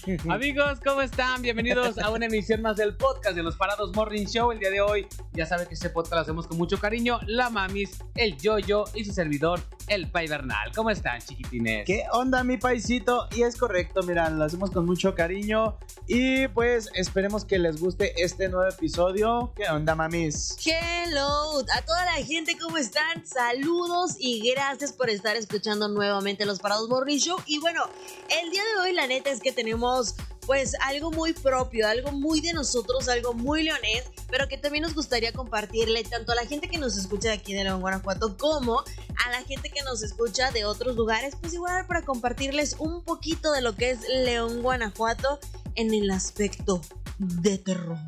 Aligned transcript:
Amigos, 0.30 0.78
¿cómo 0.84 1.02
están? 1.02 1.42
Bienvenidos 1.42 1.98
a 1.98 2.10
una 2.10 2.26
emisión 2.26 2.62
más 2.62 2.76
del 2.76 2.96
podcast 2.96 3.36
de 3.36 3.42
los 3.42 3.56
Parados 3.56 3.94
Morning 3.94 4.24
Show. 4.24 4.52
El 4.52 4.58
día 4.58 4.70
de 4.70 4.80
hoy, 4.80 5.06
ya 5.32 5.44
saben 5.44 5.66
que 5.66 5.74
este 5.74 5.90
podcast 5.90 6.14
lo 6.14 6.20
hacemos 6.20 6.46
con 6.46 6.56
mucho 6.56 6.78
cariño. 6.78 7.18
La 7.26 7.50
Mamis, 7.50 7.98
el 8.14 8.36
Yoyo 8.38 8.84
y 8.94 9.04
su 9.04 9.12
servidor, 9.12 9.60
el 9.88 10.10
Pai 10.10 10.26
Bernal. 10.26 10.72
¿Cómo 10.74 10.90
están, 10.90 11.20
chiquitines? 11.20 11.84
¿Qué 11.86 12.04
onda, 12.12 12.44
mi 12.44 12.56
paisito? 12.56 13.28
Y 13.34 13.42
es 13.42 13.56
correcto, 13.56 14.02
mira, 14.02 14.30
lo 14.30 14.44
hacemos 14.44 14.70
con 14.70 14.86
mucho 14.86 15.14
cariño. 15.14 15.76
Y 16.06 16.48
pues 16.48 16.88
esperemos 16.94 17.44
que 17.44 17.58
les 17.58 17.80
guste 17.80 18.14
este 18.22 18.48
nuevo 18.48 18.68
episodio. 18.70 19.52
¿Qué 19.54 19.68
onda, 19.68 19.94
mamis? 19.94 20.56
Hello 20.64 21.60
a 21.76 21.82
toda 21.82 22.04
la 22.06 22.24
gente, 22.24 22.56
¿cómo 22.58 22.78
están? 22.78 23.26
Saludos 23.26 24.16
y 24.18 24.50
gracias 24.50 24.92
por 24.92 25.10
estar 25.10 25.36
escuchando 25.36 25.88
nuevamente 25.88 26.46
los 26.46 26.58
Parados 26.58 26.88
Morning 26.88 27.18
Show. 27.18 27.38
Y 27.46 27.58
bueno, 27.58 27.82
el 28.42 28.50
día 28.50 28.62
de 28.62 28.82
hoy, 28.82 28.92
la 28.94 29.06
neta 29.06 29.30
es 29.30 29.40
que 29.40 29.52
tenemos 29.52 29.89
pues 30.46 30.74
algo 30.82 31.10
muy 31.12 31.32
propio, 31.32 31.86
algo 31.86 32.10
muy 32.12 32.40
de 32.40 32.52
nosotros, 32.52 33.08
algo 33.08 33.34
muy 33.34 33.62
leonés, 33.62 34.04
pero 34.28 34.48
que 34.48 34.58
también 34.58 34.82
nos 34.82 34.94
gustaría 34.94 35.32
compartirle 35.32 36.02
tanto 36.04 36.32
a 36.32 36.34
la 36.34 36.44
gente 36.46 36.68
que 36.68 36.78
nos 36.78 36.96
escucha 36.96 37.28
de 37.28 37.34
aquí 37.34 37.52
de 37.54 37.62
León, 37.64 37.80
Guanajuato, 37.80 38.36
como 38.36 38.80
a 38.80 39.30
la 39.30 39.42
gente 39.42 39.70
que 39.70 39.82
nos 39.82 40.02
escucha 40.02 40.50
de 40.50 40.64
otros 40.64 40.96
lugares, 40.96 41.34
pues 41.40 41.52
igual 41.54 41.86
para 41.86 42.02
compartirles 42.02 42.76
un 42.78 43.04
poquito 43.04 43.52
de 43.52 43.60
lo 43.60 43.76
que 43.76 43.90
es 43.90 44.00
León, 44.08 44.62
Guanajuato 44.62 45.38
en 45.76 45.94
el 45.94 46.10
aspecto 46.10 46.80
de 47.18 47.58
terror. 47.58 47.98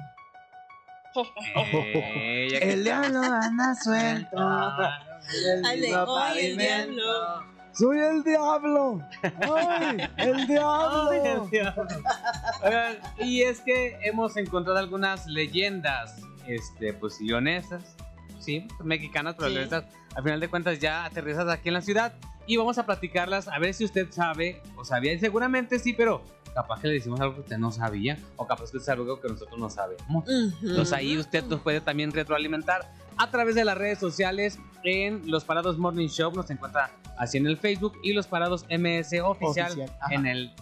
Eh, 1.14 2.48
que- 2.50 2.72
El 2.72 2.84
diablo 2.84 3.20
anda 3.22 3.74
suelto. 3.82 4.36
El 5.46 5.64
Ay, 5.64 5.80
de- 5.80 5.86
mismo 5.88 6.18
¡ay, 7.80 7.98
el 8.16 8.22
diablo! 8.24 9.00
¡Soy 9.22 10.00
el 10.18 10.46
diablo! 10.46 11.10
¡Ay, 11.10 11.18
el 11.24 11.50
diablo! 11.50 11.84
Oigan, 12.64 12.96
y 13.18 13.42
es 13.42 13.60
que 13.60 13.98
hemos 14.02 14.36
encontrado 14.36 14.78
algunas 14.78 15.26
leyendas, 15.26 16.16
este, 16.46 16.92
pues 16.92 17.20
leonesas, 17.20 17.96
sí, 18.40 18.66
mexicanas, 18.82 19.34
pero 19.36 19.48
Sí. 19.48 19.54
leonesas, 19.54 19.84
al 20.14 20.22
final 20.22 20.40
de 20.40 20.48
cuentas 20.48 20.78
ya 20.78 21.04
aterrizadas 21.04 21.54
aquí 21.58 21.68
en 21.68 21.74
la 21.74 21.80
ciudad. 21.82 22.12
Y 22.46 22.56
vamos 22.56 22.76
a 22.78 22.84
platicarlas, 22.84 23.46
a 23.46 23.58
ver 23.60 23.72
si 23.72 23.84
usted 23.84 24.10
sabe 24.10 24.60
o 24.76 24.84
sabía, 24.84 25.12
y 25.12 25.18
seguramente 25.20 25.78
sí, 25.78 25.92
pero 25.92 26.22
capaz 26.52 26.80
que 26.80 26.88
le 26.88 26.94
decimos 26.94 27.20
algo 27.20 27.34
que 27.36 27.40
usted 27.42 27.56
no 27.56 27.70
sabía, 27.70 28.18
o 28.36 28.46
capaz 28.46 28.72
que 28.72 28.78
es 28.78 28.88
algo 28.88 29.20
que 29.20 29.28
nosotros 29.28 29.58
no 29.60 29.70
sabemos. 29.70 30.28
Entonces 30.60 30.92
ahí 30.92 31.16
usted 31.16 31.44
nos 31.44 31.60
puede 31.60 31.80
también 31.80 32.10
retroalimentar 32.12 32.92
a 33.18 33.30
través 33.30 33.54
de 33.54 33.64
las 33.64 33.76
redes 33.78 33.98
sociales 33.98 34.58
en 34.84 35.30
Los 35.30 35.44
Parados 35.44 35.78
Morning 35.78 36.08
Show, 36.08 36.32
nos 36.32 36.50
encuentra 36.50 36.90
así 37.18 37.38
en 37.38 37.46
el 37.46 37.56
Facebook 37.58 37.94
y 38.02 38.12
Los 38.12 38.26
Parados 38.26 38.64
MS 38.70 39.20
Oficial, 39.22 39.90
en 40.10 40.26
el 40.26 40.52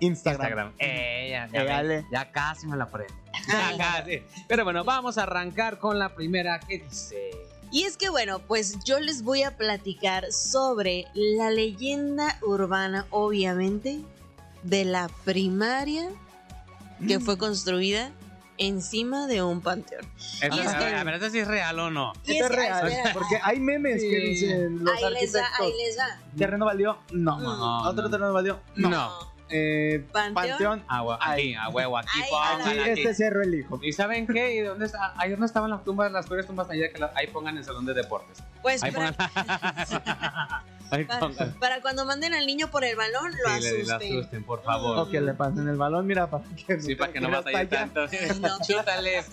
Instagram. 0.00 0.70
Instagram. 0.70 0.72
Eh, 0.78 1.28
ya, 1.30 1.48
ya, 1.52 1.62
Eh, 1.62 1.66
dale. 1.66 2.06
ya 2.12 2.30
casi 2.30 2.66
me 2.66 2.76
la 2.76 2.86
prendo. 2.86 3.14
Ya 3.48 3.76
casi. 3.76 4.22
Pero 4.48 4.64
bueno, 4.64 4.84
vamos 4.84 5.18
a 5.18 5.22
arrancar 5.24 5.78
con 5.78 5.98
la 5.98 6.14
primera 6.14 6.58
que 6.60 6.78
dice. 6.78 7.30
Y 7.72 7.84
es 7.84 7.96
que 7.96 8.08
bueno, 8.10 8.40
pues 8.40 8.82
yo 8.84 8.98
les 8.98 9.22
voy 9.22 9.42
a 9.44 9.56
platicar 9.56 10.32
sobre 10.32 11.06
la 11.14 11.50
leyenda 11.50 12.36
urbana, 12.42 13.06
obviamente, 13.10 14.00
de 14.64 14.84
la 14.84 15.08
primaria 15.24 16.08
que 17.06 17.18
Mm. 17.18 17.22
fue 17.22 17.38
construida 17.38 18.10
encima 18.60 19.26
de 19.26 19.42
un 19.42 19.60
panteón. 19.60 20.06
Y 20.42 20.44
es 20.60 20.68
a, 20.68 20.78
que- 20.78 20.84
ver, 20.84 20.94
a 20.94 21.04
ver, 21.04 21.14
¿esta 21.14 21.30
sí 21.30 21.38
es 21.40 21.48
real 21.48 21.78
o 21.80 21.90
no? 21.90 22.12
Es 22.26 22.48
real, 22.48 22.92
porque 23.12 23.38
hay 23.42 23.58
memes 23.58 24.00
que 24.02 24.16
dicen 24.16 24.84
los 24.84 24.94
ahí 24.96 25.12
les 25.14 25.32
da, 25.32 25.48
ahí 25.58 25.72
les 25.84 25.96
da. 25.96 26.20
¿Terreno 26.36 26.64
valió? 26.66 26.98
No. 27.10 27.38
Mm. 27.38 27.42
No, 27.42 27.82
¿Otro 27.88 28.04
no. 28.04 28.10
terreno 28.10 28.32
valió? 28.32 28.60
No. 28.76 29.30
Eh, 29.52 30.06
¿Panteón? 30.12 30.34
Panteón. 30.34 30.86
Hue- 30.86 31.18
aquí, 31.20 31.54
a 31.54 31.68
huevo, 31.70 31.98
aquí, 31.98 32.08
Ay, 32.14 32.22
pongan 32.30 32.62
Sí, 32.72 32.78
aquí. 32.78 32.90
este 33.00 33.14
cerro 33.14 33.42
elijo. 33.42 33.80
¿Y 33.82 33.92
saben 33.92 34.28
qué? 34.28 34.54
¿Y 34.54 34.60
de 34.60 34.68
dónde 34.68 34.86
está? 34.86 35.12
Ahí 35.16 35.34
no 35.36 35.44
estaban 35.44 35.70
las 35.70 35.82
tumbas, 35.82 36.12
las 36.12 36.26
peores 36.28 36.46
tumbas 36.46 36.70
allá 36.70 36.92
que 36.92 36.98
la- 37.00 37.10
ahí 37.16 37.26
pongan 37.26 37.56
el 37.56 37.64
salón 37.64 37.84
de 37.84 37.94
deportes. 37.94 38.38
Pues 38.62 38.80
Ahí 38.84 38.92
pongan. 38.92 39.16
pongan. 40.90 41.54
para 41.58 41.80
cuando 41.80 42.04
manden 42.04 42.34
al 42.34 42.46
niño 42.46 42.70
por 42.70 42.84
el 42.84 42.96
balón, 42.96 43.30
lo 43.44 43.54
Sí, 43.56 43.60
le- 43.62 43.72
le 43.72 43.92
asusten. 43.92 44.18
asusten, 44.18 44.44
por 44.44 44.62
favor. 44.62 44.98
O 44.98 45.10
que 45.10 45.20
le 45.20 45.34
pasen 45.34 45.68
el 45.68 45.76
balón, 45.76 46.06
mira, 46.06 46.28
para 46.28 46.44
que 46.66 46.80
Sí, 46.80 46.94
para 46.94 47.12
que 47.12 47.20
no 47.20 47.30
batalle 47.30 47.66
tanto. 47.66 48.00
No. 48.40 48.58
Chútale. 48.66 49.24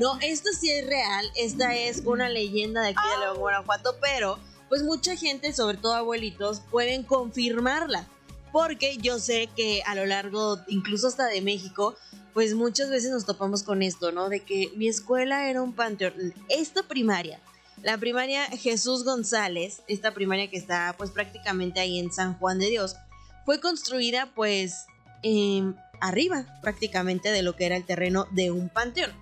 No, 0.00 0.18
esto 0.20 0.48
sí 0.58 0.70
es 0.70 0.86
real. 0.86 1.26
Esta 1.36 1.74
es 1.74 2.02
una 2.04 2.28
leyenda 2.28 2.82
de 2.82 2.88
aquí 2.88 3.02
de 3.14 3.24
León, 3.24 3.38
Guanajuato, 3.38 3.96
pero 4.00 4.38
pues 4.68 4.82
mucha 4.82 5.16
gente, 5.16 5.52
sobre 5.52 5.76
todo 5.76 5.94
abuelitos, 5.94 6.60
pueden 6.70 7.02
confirmarla. 7.04 8.06
Porque 8.52 8.96
yo 8.98 9.18
sé 9.18 9.48
que 9.56 9.82
a 9.84 9.94
lo 9.94 10.06
largo, 10.06 10.58
incluso 10.68 11.08
hasta 11.08 11.26
de 11.26 11.40
México, 11.42 11.96
pues 12.32 12.54
muchas 12.54 12.88
veces 12.90 13.10
nos 13.10 13.24
topamos 13.26 13.62
con 13.64 13.82
esto, 13.82 14.10
¿no? 14.12 14.28
De 14.28 14.40
que 14.40 14.70
mi 14.76 14.88
escuela 14.88 15.48
era 15.48 15.60
un 15.62 15.72
panteón. 15.74 16.12
Esta 16.48 16.82
primaria, 16.84 17.40
la 17.82 17.98
primaria 17.98 18.46
Jesús 18.46 19.04
González, 19.04 19.82
esta 19.88 20.14
primaria 20.14 20.48
que 20.48 20.56
está 20.56 20.94
pues 20.96 21.10
prácticamente 21.10 21.80
ahí 21.80 21.98
en 21.98 22.12
San 22.12 22.38
Juan 22.38 22.58
de 22.58 22.66
Dios, 22.70 22.96
fue 23.44 23.60
construida 23.60 24.30
pues 24.34 24.86
em, 25.22 25.74
arriba 26.00 26.46
prácticamente 26.62 27.30
de 27.30 27.42
lo 27.42 27.56
que 27.56 27.66
era 27.66 27.76
el 27.76 27.84
terreno 27.84 28.26
de 28.30 28.50
un 28.50 28.68
panteón. 28.68 29.12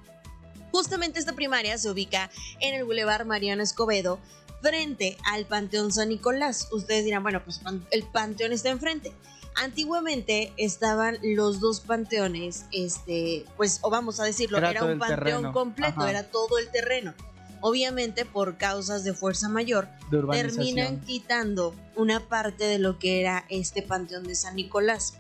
Justamente 0.71 1.19
esta 1.19 1.35
primaria 1.35 1.77
se 1.77 1.91
ubica 1.91 2.31
en 2.61 2.75
el 2.75 2.85
Boulevard 2.85 3.27
Mariano 3.27 3.63
Escobedo, 3.63 4.19
frente 4.63 5.19
al 5.25 5.45
Panteón 5.45 5.93
San 5.93 6.09
Nicolás. 6.09 6.69
Ustedes 6.71 7.05
dirán, 7.05 7.23
bueno, 7.23 7.43
pues 7.45 7.61
el 7.91 8.05
panteón 8.05 8.53
está 8.53 8.71
enfrente. 8.71 9.13
Antiguamente 9.55 10.53
estaban 10.57 11.19
los 11.23 11.61
dos 11.61 11.81
panteones, 11.81 12.65
este, 12.73 13.45
pues, 13.59 13.81
o 13.83 13.91
vamos 13.91 14.19
a 14.19 14.25
decirlo, 14.25 14.59
Era 14.59 14.83
un 14.85 14.99
panteón 14.99 15.09
terreno. 15.09 15.53
completo, 15.53 16.01
Ajá. 16.01 16.11
era 16.11 16.23
todo 16.31 16.59
el 16.59 16.71
terreno. 16.71 17.13
Obviamente, 17.63 18.27
por 18.27 18.59
causas 18.59 19.05
de 19.05 19.15
fuerza 19.15 19.49
mayor, 19.49 19.89
De 20.11 20.21
terminan 20.31 21.01
quitando 21.01 21.75
una 21.97 22.21
parte 22.21 22.65
de 22.65 22.79
lo 22.79 22.99
que 22.99 23.21
era 23.21 23.47
este 23.49 23.83
panteón 23.83 24.25
de 24.25 24.35
San 24.35 24.57
Nicolás. 24.57 25.15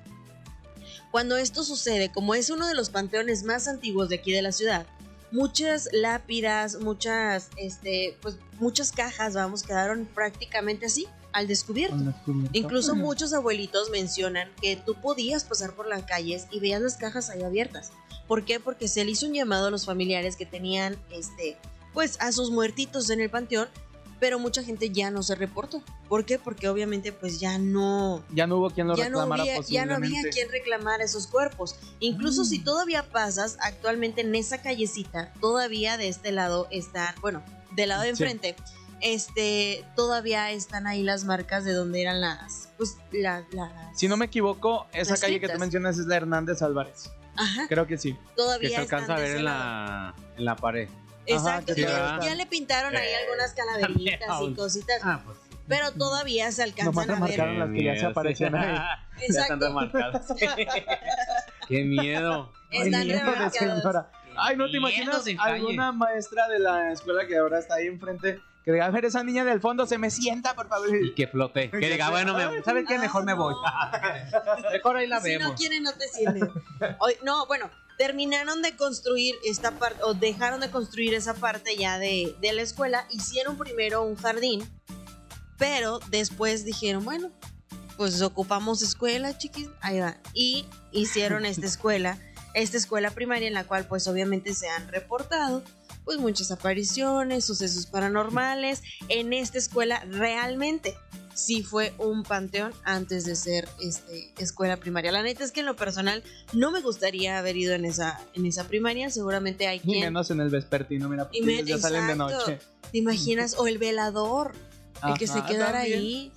Cuando 1.10 1.36
esto 1.36 1.62
sucede, 1.62 2.10
como 2.10 2.34
es 2.34 2.50
uno 2.50 2.66
de 2.66 2.74
los 2.74 2.90
panteones 2.90 3.44
más 3.44 3.68
antiguos 3.68 4.08
de 4.08 4.16
aquí 4.16 4.32
de 4.32 4.42
la 4.42 4.50
ciudad, 4.50 4.86
muchas 5.30 5.88
lápidas, 5.92 6.80
muchas, 6.80 7.48
este, 7.56 8.18
pues 8.20 8.38
muchas 8.58 8.92
cajas, 8.92 9.34
vamos, 9.34 9.62
quedaron 9.62 10.06
prácticamente 10.06 10.86
así, 10.86 11.06
al 11.32 11.46
descubierto. 11.46 12.12
Incluso 12.52 12.94
muchos 12.94 13.32
abuelitos 13.32 13.90
mencionan 13.90 14.50
que 14.60 14.76
tú 14.76 14.94
podías 14.94 15.44
pasar 15.44 15.74
por 15.74 15.86
las 15.86 16.02
calles 16.04 16.46
y 16.50 16.60
veías 16.60 16.82
las 16.82 16.96
cajas 16.96 17.30
ahí 17.30 17.42
abiertas. 17.42 17.92
¿Por 18.28 18.44
qué? 18.44 18.60
Porque 18.60 18.88
se 18.88 19.04
le 19.04 19.12
hizo 19.12 19.26
un 19.26 19.34
llamado 19.34 19.66
a 19.66 19.70
los 19.70 19.86
familiares 19.86 20.36
que 20.36 20.46
tenían, 20.46 20.96
este, 21.10 21.56
pues 21.92 22.16
a 22.20 22.32
sus 22.32 22.50
muertitos 22.50 23.10
en 23.10 23.20
el 23.20 23.30
panteón, 23.30 23.68
pero 24.20 24.38
mucha 24.38 24.62
gente 24.62 24.90
ya 24.90 25.10
no 25.10 25.22
se 25.24 25.34
reportó. 25.34 25.82
¿Por 26.08 26.24
qué? 26.24 26.38
Porque 26.38 26.68
obviamente 26.68 27.10
pues 27.12 27.40
ya 27.40 27.58
no, 27.58 28.22
Ya 28.32 28.46
no 28.46 28.56
hubo 28.58 28.70
quien 28.70 28.86
lo 28.86 28.96
ya 28.96 29.08
no 29.08 29.18
reclamara 29.20 29.42
había, 29.42 29.60
ya 29.62 29.84
no 29.86 29.96
había 29.96 30.22
quien 30.30 30.48
reclamar 30.50 31.00
esos 31.00 31.26
cuerpos. 31.26 31.76
Incluso 31.98 32.42
Mm. 32.42 32.44
si 32.44 32.58
todavía 32.60 33.02
pasas, 33.10 33.56
actualmente 33.60 34.20
en 34.20 34.34
esa 34.36 34.62
callecita, 34.62 35.32
todavía 35.40 35.96
de 35.96 36.08
este 36.08 36.30
lado 36.30 36.68
están, 36.70 37.14
bueno, 37.20 37.42
del 37.72 37.88
lado 37.88 38.02
de 38.02 38.14
Sí. 38.14 38.22
enfrente, 38.22 38.54
este, 39.00 39.84
todavía 39.96 40.52
están 40.52 40.86
ahí 40.86 41.02
las 41.02 41.24
marcas 41.24 41.64
de 41.64 41.72
donde 41.72 42.02
eran 42.02 42.20
las, 42.20 42.68
pues, 42.78 42.96
la- 43.10 43.44
las... 43.50 43.72
Si 43.98 44.06
no 44.06 44.16
me 44.16 44.26
equivoco, 44.26 44.86
esa 44.92 45.16
calle 45.16 45.40
que 45.40 45.48
tú 45.48 45.58
mencionas 45.58 45.98
es 45.98 46.06
la 46.06 46.16
Hernández 46.16 46.62
Álvarez. 46.62 47.10
Ajá, 47.34 47.66
Creo 47.68 47.86
que 47.88 47.98
sí. 47.98 48.16
todavía 48.36 48.68
Que 48.68 48.74
se 48.76 48.80
alcanza 48.82 49.14
a 49.16 49.18
ver 49.18 49.36
en 49.38 49.44
la, 49.44 50.14
en 50.36 50.44
la 50.44 50.54
pared. 50.54 50.88
Exacto, 51.26 51.74
que 51.74 51.82
ya, 51.82 52.34
le 52.34 52.46
pintaron 52.46 52.96
ahí 52.96 53.08
algunas 53.14 53.52
calaveritas 53.54 54.40
y 54.42 54.54
cositas, 54.54 55.00
Ah, 55.02 55.20
pues 55.24 55.38
pero 55.68 55.92
todavía 55.92 56.50
se 56.52 56.66
Nomás 56.66 57.08
alcanzan 57.08 57.22
a 57.22 57.26
ver. 57.26 57.58
las 57.58 57.70
que 57.70 57.84
ya 57.84 57.96
se 57.96 58.06
aparecían 58.06 58.54
ahí. 58.56 58.76
Exacto. 59.22 59.56
remarcadas. 59.68 60.26
Qué 61.68 61.84
miedo. 61.84 62.52
Están 62.70 63.08
remarcadas. 63.08 64.06
Ay, 64.36 64.56
¿no 64.56 64.70
te 64.70 64.76
imaginas 64.78 65.24
alguna 65.38 65.92
maestra 65.92 66.48
de 66.48 66.58
la 66.58 66.92
escuela 66.92 67.26
que 67.26 67.36
ahora 67.38 67.58
está 67.58 67.76
ahí 67.76 67.86
enfrente 67.86 68.40
que 68.64 68.70
diga, 68.70 68.86
a 68.86 68.90
ver, 68.90 69.04
esa 69.04 69.24
niña 69.24 69.44
del 69.44 69.60
fondo 69.60 69.86
se 69.86 69.98
me 69.98 70.08
sienta, 70.08 70.54
por 70.54 70.68
favor? 70.68 70.88
Y 70.94 71.14
que 71.14 71.26
flote. 71.26 71.68
Que 71.68 71.78
diga, 71.90 72.10
bueno, 72.10 72.32
me, 72.34 72.62
¿sabes 72.62 72.84
qué? 72.86 72.96
Mejor 72.96 73.24
me 73.24 73.34
voy. 73.34 73.54
Mejor 74.72 74.96
ahí 74.96 75.08
la 75.08 75.20
Si 75.20 75.32
no 75.32 75.38
vemos. 75.40 75.60
quieren, 75.60 75.82
no 75.82 75.90
te. 75.92 76.04
Hoy- 77.00 77.16
no, 77.24 77.44
bueno, 77.46 77.68
terminaron 77.98 78.62
de 78.62 78.76
construir 78.76 79.34
esta 79.44 79.72
parte, 79.78 80.02
o 80.02 80.14
dejaron 80.14 80.60
de 80.60 80.70
construir 80.70 81.14
esa 81.14 81.34
parte 81.34 81.76
ya 81.76 81.98
de, 81.98 82.36
de 82.40 82.52
la 82.52 82.62
escuela. 82.62 83.06
Hicieron 83.10 83.56
primero 83.56 84.02
un 84.02 84.16
jardín, 84.16 84.68
pero 85.58 86.00
después 86.10 86.64
dijeron, 86.64 87.04
bueno, 87.04 87.30
pues 87.96 88.20
ocupamos 88.22 88.82
escuela, 88.82 89.36
chiquis. 89.36 89.68
Ahí 89.80 90.00
va. 90.00 90.16
Y 90.34 90.66
hicieron 90.90 91.46
esta 91.46 91.66
escuela, 91.66 92.18
esta 92.54 92.76
escuela 92.76 93.10
primaria 93.10 93.48
en 93.48 93.54
la 93.54 93.64
cual, 93.64 93.86
pues 93.86 94.06
obviamente 94.08 94.54
se 94.54 94.68
han 94.68 94.88
reportado. 94.88 95.62
Pues 96.04 96.18
muchas 96.18 96.50
apariciones, 96.50 97.44
sucesos 97.44 97.86
paranormales 97.86 98.82
en 99.08 99.32
esta 99.32 99.58
escuela 99.58 100.04
realmente. 100.08 100.96
Sí 101.34 101.62
fue 101.62 101.94
un 101.98 102.22
panteón 102.22 102.72
antes 102.84 103.24
de 103.24 103.36
ser 103.36 103.68
este, 103.80 104.32
escuela 104.38 104.76
primaria. 104.76 105.12
La 105.12 105.22
neta 105.22 105.44
es 105.44 105.52
que 105.52 105.60
en 105.60 105.66
lo 105.66 105.76
personal 105.76 106.22
no 106.52 106.70
me 106.70 106.80
gustaría 106.80 107.38
haber 107.38 107.56
ido 107.56 107.74
en 107.74 107.84
esa, 107.84 108.20
en 108.34 108.46
esa 108.46 108.64
primaria. 108.68 109.10
Seguramente 109.10 109.66
hay 109.66 109.78
Y 109.78 109.80
quien. 109.80 110.00
menos 110.00 110.30
en 110.30 110.40
el 110.40 110.50
vespertino, 110.50 111.08
mira, 111.08 111.24
porque 111.24 111.42
me- 111.42 111.64
ya 111.64 111.78
salen 111.78 112.06
de 112.06 112.12
exacto. 112.12 112.38
noche. 112.38 112.58
¿Te 112.90 112.98
imaginas? 112.98 113.54
O 113.58 113.66
el 113.66 113.78
velador, 113.78 114.52
el 115.06 115.18
que 115.18 115.26
se 115.26 115.42
quedara 115.44 115.78
también. 115.80 115.98
ahí. 115.98 116.32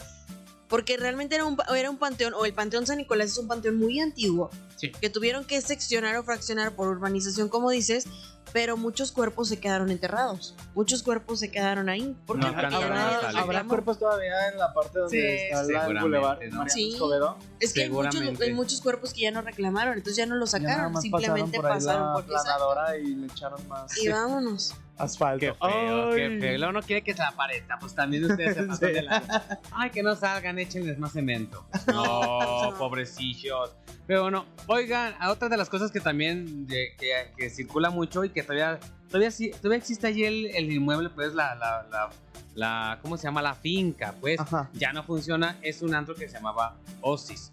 Porque 0.67 0.97
realmente 0.97 1.35
era 1.35 1.45
un, 1.45 1.57
era 1.75 1.91
un 1.91 1.97
panteón, 1.97 2.33
o 2.33 2.43
el 2.45 2.53
Panteón 2.53 2.87
San 2.87 2.97
Nicolás 2.97 3.31
es 3.31 3.37
un 3.37 3.47
panteón 3.47 3.75
muy 3.77 3.99
antiguo, 3.99 4.49
Sí. 4.77 4.91
que 4.91 5.09
tuvieron 5.11 5.45
que 5.45 5.61
seccionar 5.61 6.15
o 6.17 6.23
fraccionar 6.23 6.71
por 6.75 6.87
urbanización, 6.87 7.49
como 7.49 7.69
dices, 7.69 8.05
pero 8.53 8.77
muchos 8.77 9.11
cuerpos 9.11 9.49
se 9.49 9.59
quedaron 9.59 9.91
enterrados. 9.91 10.55
Muchos 10.73 11.03
cuerpos 11.03 11.39
se 11.39 11.51
quedaron 11.51 11.89
ahí. 11.89 12.15
Porque 12.25 12.45
No 12.45 12.53
salir. 12.53 13.37
¿Habrá 13.37 13.63
cuerpos 13.65 13.99
todavía 13.99 14.49
en 14.51 14.57
la 14.57 14.73
parte 14.73 14.99
donde 14.99 15.17
Sí, 15.19 15.43
está 15.51 15.63
la- 15.63 15.87
el 15.87 15.99
bulevar 15.99 16.39
¿no? 16.51 16.69
Sí. 16.69 16.97
Es 17.59 17.73
que 17.73 17.83
hay 17.83 17.89
muchos, 17.89 18.21
hay 18.41 18.53
muchos 18.53 18.81
cuerpos 18.81 19.13
que 19.13 19.21
ya 19.21 19.31
no 19.31 19.41
reclamaron, 19.41 19.93
entonces 19.93 20.17
ya 20.17 20.25
no 20.25 20.35
nada 20.35 20.47
sacaron, 20.47 21.01
simplemente 21.01 21.59
pasaron 21.59 21.79
pasaron, 21.79 22.13
por 22.13 22.21
ahí 22.21 22.25
por 22.27 22.33
la 22.33 22.41
planadora 22.43 22.97
y 22.97 23.15
le 23.15 23.27
echaron 23.27 23.67
más 23.67 23.97
Y 23.97 24.09
vámonos. 24.09 24.73
asfalto. 24.97 25.39
Qué 25.41 25.53
feo, 25.53 26.09
Ay. 26.11 26.15
qué 26.15 26.37
feo. 26.39 26.57
Luego 26.57 26.71
no 26.71 26.81
quiere 26.81 27.01
que 27.03 27.13
se 27.13 27.21
aparezca, 27.23 27.77
pues 27.79 27.93
también 27.93 28.23
ustedes 28.25 28.55
se 28.55 28.63
pasan 28.67 28.87
Sí. 28.89 28.93
de 28.93 29.01
la... 29.01 29.59
Ay, 29.73 29.89
que 29.89 30.01
no 30.03 30.15
salgan, 30.15 30.57
échenles 30.59 30.97
más 30.97 31.11
cemento. 31.11 31.65
No, 31.87 32.73
pobrecillos. 32.77 33.71
Pero 34.07 34.21
bueno, 34.23 34.45
oigan, 34.67 35.15
a 35.19 35.31
otra 35.31 35.49
de 35.49 35.57
las 35.57 35.67
cosas 35.69 35.91
que 35.91 35.99
también 35.99 36.67
de- 36.67 36.93
que, 36.99 37.31
que 37.37 37.49
circula 37.49 37.89
mucho 37.89 38.23
y 38.23 38.29
que 38.29 38.43
todavía 38.43 38.79
todavía 39.07 39.31
sí- 39.31 39.51
todavía 39.51 39.77
existe 39.79 40.05
allí 40.07 40.23
el, 40.25 40.45
el 40.47 40.71
inmueble, 40.71 41.09
pues 41.09 41.33
la, 41.33 41.55
la, 41.55 41.87
la, 41.89 42.09
la- 42.53 42.99
¿cómo 43.01 43.17
se 43.17 43.23
llama? 43.23 43.41
La 43.41 43.55
finca, 43.55 44.13
pues 44.21 44.39
Ajá. 44.39 44.69
ya 44.73 44.93
no 44.93 45.03
funciona. 45.03 45.57
Es 45.61 45.81
un 45.81 45.95
antro 45.95 46.13
que 46.15 46.27
se 46.27 46.35
llamaba 46.35 46.75
Osis. 47.01 47.51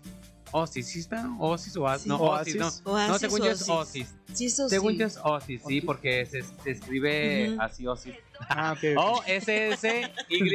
Osis, 0.54 0.87
¿sí 0.87 0.99
está? 1.00 1.31
Osis 1.38 1.75
o 1.76 1.84
Oasis. 1.84 2.02
Sí. 2.02 2.08
No, 2.10 2.16
Osis, 2.20 2.56
no. 2.56 2.66
Oasis. 2.66 2.82
No, 2.84 2.93
Oasis, 2.93 3.20
según 3.20 3.38
yo 3.40 3.50
es 3.52 3.69
Oasis. 3.70 4.02
Osis. 4.02 4.14
Sí, 4.34 4.46
eso 4.46 4.69
Según 4.69 4.99
yo 4.99 5.06
es 5.06 5.19
Osis, 5.22 5.62
sí, 5.66 5.81
porque 5.81 6.26
se, 6.26 6.43
se 6.43 6.70
escribe 6.70 7.56
así 7.58 7.87
Osis. 7.87 8.14
Ah, 8.50 8.75
ok. 8.76 8.99
O 8.99 9.22
S 9.26 9.69
S 9.70 10.12
Y 10.28 10.54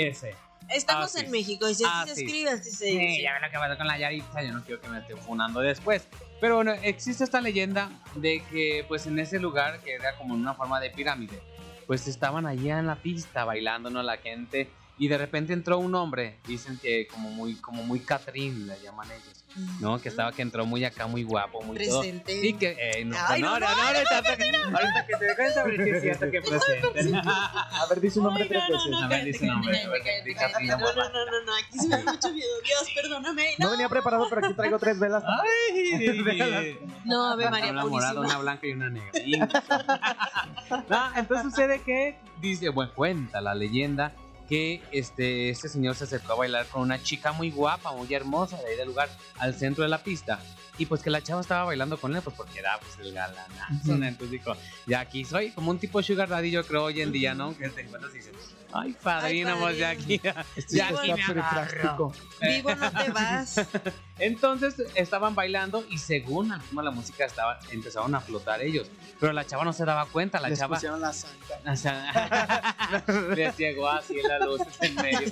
S. 0.00 0.34
Estamos 0.70 1.14
en 1.16 1.30
México 1.30 1.68
y 1.68 1.74
si 1.74 1.84
así 1.84 2.14
se 2.14 2.22
escribe, 2.24 2.50
así 2.50 2.70
se 2.70 2.86
Sí, 2.86 2.98
dice. 2.98 3.22
ya 3.22 3.32
ven 3.34 3.42
lo 3.42 3.50
que 3.50 3.56
pasó 3.58 3.76
con 3.76 3.86
la 3.86 3.98
Yaritza, 3.98 4.42
yo 4.42 4.52
no 4.52 4.62
quiero 4.64 4.80
que 4.80 4.88
me 4.88 4.98
esté 4.98 5.16
funando 5.16 5.60
después. 5.60 6.06
Pero 6.40 6.56
bueno, 6.56 6.72
existe 6.82 7.24
esta 7.24 7.40
leyenda 7.40 7.90
de 8.14 8.42
que 8.50 8.84
pues 8.88 9.06
en 9.06 9.18
ese 9.18 9.38
lugar, 9.38 9.80
que 9.80 9.94
era 9.94 10.16
como 10.16 10.34
una 10.34 10.54
forma 10.54 10.80
de 10.80 10.90
pirámide, 10.90 11.40
pues 11.86 12.06
estaban 12.08 12.46
allá 12.46 12.78
en 12.78 12.86
la 12.86 12.96
pista 12.96 13.44
bailando, 13.44 13.90
¿no? 13.90 14.02
La 14.02 14.16
gente. 14.18 14.70
Y 14.96 15.08
de 15.08 15.18
repente 15.18 15.52
entró 15.52 15.78
un 15.78 15.92
hombre, 15.96 16.38
dicen 16.46 16.78
que 16.80 17.08
como 17.08 17.28
muy, 17.28 17.56
como 17.56 17.82
muy 17.82 17.98
Catrín, 17.98 18.68
le 18.68 18.80
llaman 18.80 19.08
ellos, 19.10 19.44
¿no? 19.80 20.00
Que 20.00 20.08
estaba, 20.08 20.30
que 20.30 20.42
entró 20.42 20.66
muy 20.66 20.84
acá, 20.84 21.08
muy 21.08 21.24
guapo, 21.24 21.62
muy 21.62 21.76
todo. 21.84 22.00
presente. 22.00 22.46
Y 22.46 22.52
que, 22.52 22.76
eh, 22.78 23.04
no, 23.04 23.16
Ay, 23.26 23.42
no, 23.42 23.58
no, 23.58 23.60
no, 23.60 23.74
no, 23.74 23.82
ahorita, 23.82 24.18
ahorita 24.18 25.06
que 25.06 25.16
te 25.16 25.24
dejen 25.24 25.52
saber 25.52 25.82
si 25.82 25.90
es 25.90 26.02
cierto 26.02 26.30
que 26.30 26.40
presenten. 26.48 27.16
A 27.26 27.86
ver, 27.90 28.00
dice 28.00 28.20
un 28.20 28.26
nombre 28.26 28.44
tres 28.44 28.62
veces. 28.68 29.02
A 29.02 29.08
ver, 29.08 29.24
dice 29.24 29.44
un 29.44 29.48
nombre, 29.48 29.84
No, 29.84 30.78
no, 30.78 31.08
no, 31.10 31.44
no, 31.44 31.54
aquí 31.56 31.78
se 31.78 31.88
me 31.88 31.96
da 31.96 32.12
mucho 32.12 32.32
miedo. 32.32 32.60
Dios, 32.64 32.88
perdóname. 32.94 33.46
No 33.58 33.70
venía 33.72 33.88
preparado, 33.88 34.28
pero 34.30 34.46
aquí 34.46 34.54
traigo 34.54 34.78
tres 34.78 34.96
velas. 34.96 35.24
Ay, 35.26 36.78
no 37.04 37.32
Ave 37.32 37.50
María 37.50 37.72
una 37.72 37.84
morada, 37.84 38.20
una 38.20 38.38
blanca 38.38 38.64
y 38.64 38.72
una 38.72 38.90
negra. 38.90 39.10
no, 40.88 41.16
entonces 41.16 41.50
sucede 41.50 41.82
que 41.82 42.16
dice, 42.40 42.68
bueno, 42.68 42.92
cuenta 42.94 43.40
la 43.40 43.56
leyenda 43.56 44.14
que 44.48 44.82
este, 44.92 45.50
este 45.50 45.68
señor 45.68 45.94
se 45.94 46.04
acercó 46.04 46.32
a 46.32 46.36
bailar 46.36 46.66
con 46.66 46.82
una 46.82 47.02
chica 47.02 47.32
muy 47.32 47.50
guapa, 47.50 47.92
muy 47.92 48.12
hermosa 48.12 48.56
de 48.58 48.66
ahí 48.66 48.76
del 48.76 48.88
lugar, 48.88 49.08
al 49.38 49.54
centro 49.54 49.82
de 49.82 49.90
la 49.90 50.02
pista. 50.02 50.40
Y 50.76 50.86
pues 50.86 51.02
que 51.02 51.10
la 51.10 51.22
chava 51.22 51.40
estaba 51.40 51.64
bailando 51.64 51.98
con 51.98 52.14
él, 52.16 52.22
pues 52.22 52.34
porque 52.36 52.58
era 52.58 52.78
pues 52.80 52.98
el 52.98 53.12
galanazo. 53.14 53.94
Entonces 53.94 54.30
dijo, 54.30 54.54
ya 54.86 55.00
aquí 55.00 55.24
soy 55.24 55.50
como 55.50 55.70
un 55.70 55.78
tipo 55.78 56.02
sugar 56.02 56.28
daddy, 56.28 56.50
yo 56.50 56.64
creo 56.64 56.84
hoy 56.84 57.00
en 57.00 57.12
día, 57.12 57.34
¿no? 57.34 57.56
Que 57.56 57.68
te 57.68 57.82
encuentras 57.82 58.12
y 58.14 58.18
dices, 58.18 58.32
ay, 58.74 58.96
padrino, 59.02 59.56
pues 59.58 59.78
ya 59.78 59.90
aquí. 59.90 60.20
Este 60.56 60.76
Ya 60.76 60.90
está 60.90 61.00
aquí 61.02 61.12
me 61.12 61.40
agarro. 61.40 62.12
Vivo 62.40 62.74
no 62.74 62.90
te 62.90 63.10
vas. 63.10 63.60
Entonces 64.18 64.74
estaban 64.94 65.34
bailando 65.34 65.84
y 65.88 65.98
según 65.98 66.52
la 66.72 66.90
música 66.90 67.24
estaba, 67.24 67.58
empezaron 67.70 68.14
a 68.14 68.20
flotar 68.20 68.62
ellos. 68.62 68.88
Pero 69.20 69.32
la 69.32 69.44
chava 69.46 69.64
no 69.64 69.72
se 69.72 69.84
daba 69.84 70.06
cuenta, 70.06 70.40
la 70.40 70.48
Les 70.48 70.58
chava 70.58 70.76
pusieron 70.76 71.00
la 71.00 71.12
santa. 71.12 71.60
o 71.72 71.76
sea, 71.76 73.04
les 73.34 73.56
llegó 73.56 73.88
así 73.88 74.16
la 74.22 74.38
luz 74.40 74.60
en 74.80 74.94
medio. 74.96 75.30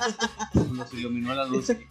Nos 0.72 0.92
iluminó 0.94 1.34
la 1.34 1.44
luz. 1.44 1.70
estoy. 1.70 1.86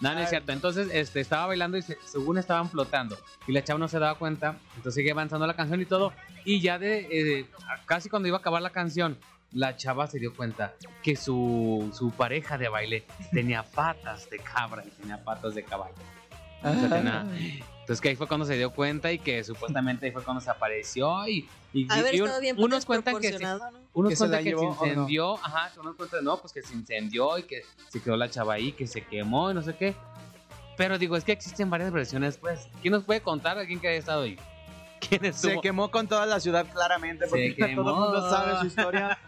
No, 0.00 0.12
no 0.14 0.20
es 0.20 0.28
cierto. 0.28 0.52
Entonces 0.52 0.88
este, 0.92 1.20
estaba 1.20 1.46
bailando 1.46 1.76
y 1.78 1.82
se- 1.82 1.98
según 2.04 2.38
estaban 2.38 2.68
flotando. 2.68 3.18
Y 3.46 3.52
la 3.52 3.62
chava 3.62 3.78
no 3.78 3.88
se 3.88 3.98
daba 3.98 4.18
cuenta. 4.18 4.56
Entonces 4.76 4.94
sigue 4.94 5.10
avanzando 5.12 5.46
la 5.46 5.54
canción 5.54 5.80
y 5.80 5.86
todo. 5.86 6.12
Y 6.44 6.60
ya 6.60 6.78
de 6.78 7.08
eh, 7.10 7.46
casi 7.86 8.08
cuando 8.10 8.28
iba 8.28 8.36
a 8.38 8.40
acabar 8.40 8.60
la 8.60 8.70
canción, 8.70 9.18
la 9.54 9.76
chava 9.76 10.06
se 10.06 10.18
dio 10.18 10.34
cuenta 10.34 10.74
que 11.02 11.16
su, 11.16 11.90
su 11.96 12.10
pareja 12.10 12.58
de 12.58 12.68
baile 12.68 13.04
tenía 13.32 13.62
patas 13.74 14.28
de 14.28 14.38
cabra 14.38 14.82
y 14.86 14.90
tenía 14.90 15.22
patas 15.24 15.54
de 15.54 15.62
caballo. 15.64 15.94
O 16.62 16.72
sea, 16.74 16.88
tenía- 16.88 17.26
entonces 17.80 18.00
que 18.00 18.08
ahí 18.08 18.16
fue 18.16 18.26
cuando 18.26 18.46
se 18.46 18.56
dio 18.56 18.70
cuenta 18.70 19.12
y 19.12 19.18
que 19.18 19.44
supuestamente 19.44 20.06
ahí 20.06 20.12
fue 20.12 20.22
cuando 20.24 20.40
se 20.40 20.48
apareció 20.50 21.28
y, 21.28 21.46
y, 21.74 21.82
y 22.14 22.20
un- 22.22 22.30
bien 22.40 22.56
unos 22.58 22.86
cuentan 22.86 23.20
que 23.20 23.36
se, 23.36 23.44
unos 23.92 24.08
¿Que 24.10 24.16
se 24.16 24.20
cuentan 24.26 24.30
la 24.30 24.38
que 24.42 24.50
se 24.50 24.54
o 24.56 24.62
no? 24.62 24.70
incendió, 24.86 25.34
ajá, 25.44 25.70
unos 25.78 25.94
cuentan 25.96 26.24
no, 26.24 26.38
pues 26.38 26.52
que 26.54 26.62
se 26.62 26.72
incendió 26.74 27.36
y 27.36 27.42
que 27.42 27.62
se 27.90 28.00
quedó 28.02 28.16
la 28.16 28.30
chava 28.30 28.54
ahí, 28.54 28.72
que 28.72 28.86
se 28.86 29.02
quemó 29.04 29.50
y 29.50 29.54
no 29.54 29.60
sé 29.62 29.76
qué. 29.76 29.94
Pero 30.78 30.98
digo, 30.98 31.16
es 31.16 31.24
que 31.24 31.32
existen 31.32 31.68
varias 31.70 31.92
versiones, 31.92 32.38
pues. 32.38 32.68
¿Quién 32.80 32.92
nos 32.92 33.04
puede 33.04 33.20
contar 33.20 33.58
alguien 33.58 33.78
que 33.78 33.88
haya 33.88 33.98
estado 33.98 34.22
ahí? 34.22 34.36
¿Quién 35.06 35.22
estuvo? 35.26 35.52
Se 35.52 35.60
quemó 35.60 35.90
con 35.90 36.08
toda 36.08 36.24
la 36.24 36.40
ciudad 36.40 36.66
claramente, 36.72 37.24
Se 37.26 37.30
porque 37.30 37.54
quemó. 37.56 37.82
todo 37.82 37.90
el 37.94 38.00
mundo 38.00 38.30
sabe 38.30 38.58
su 38.60 38.66
historia. 38.66 39.18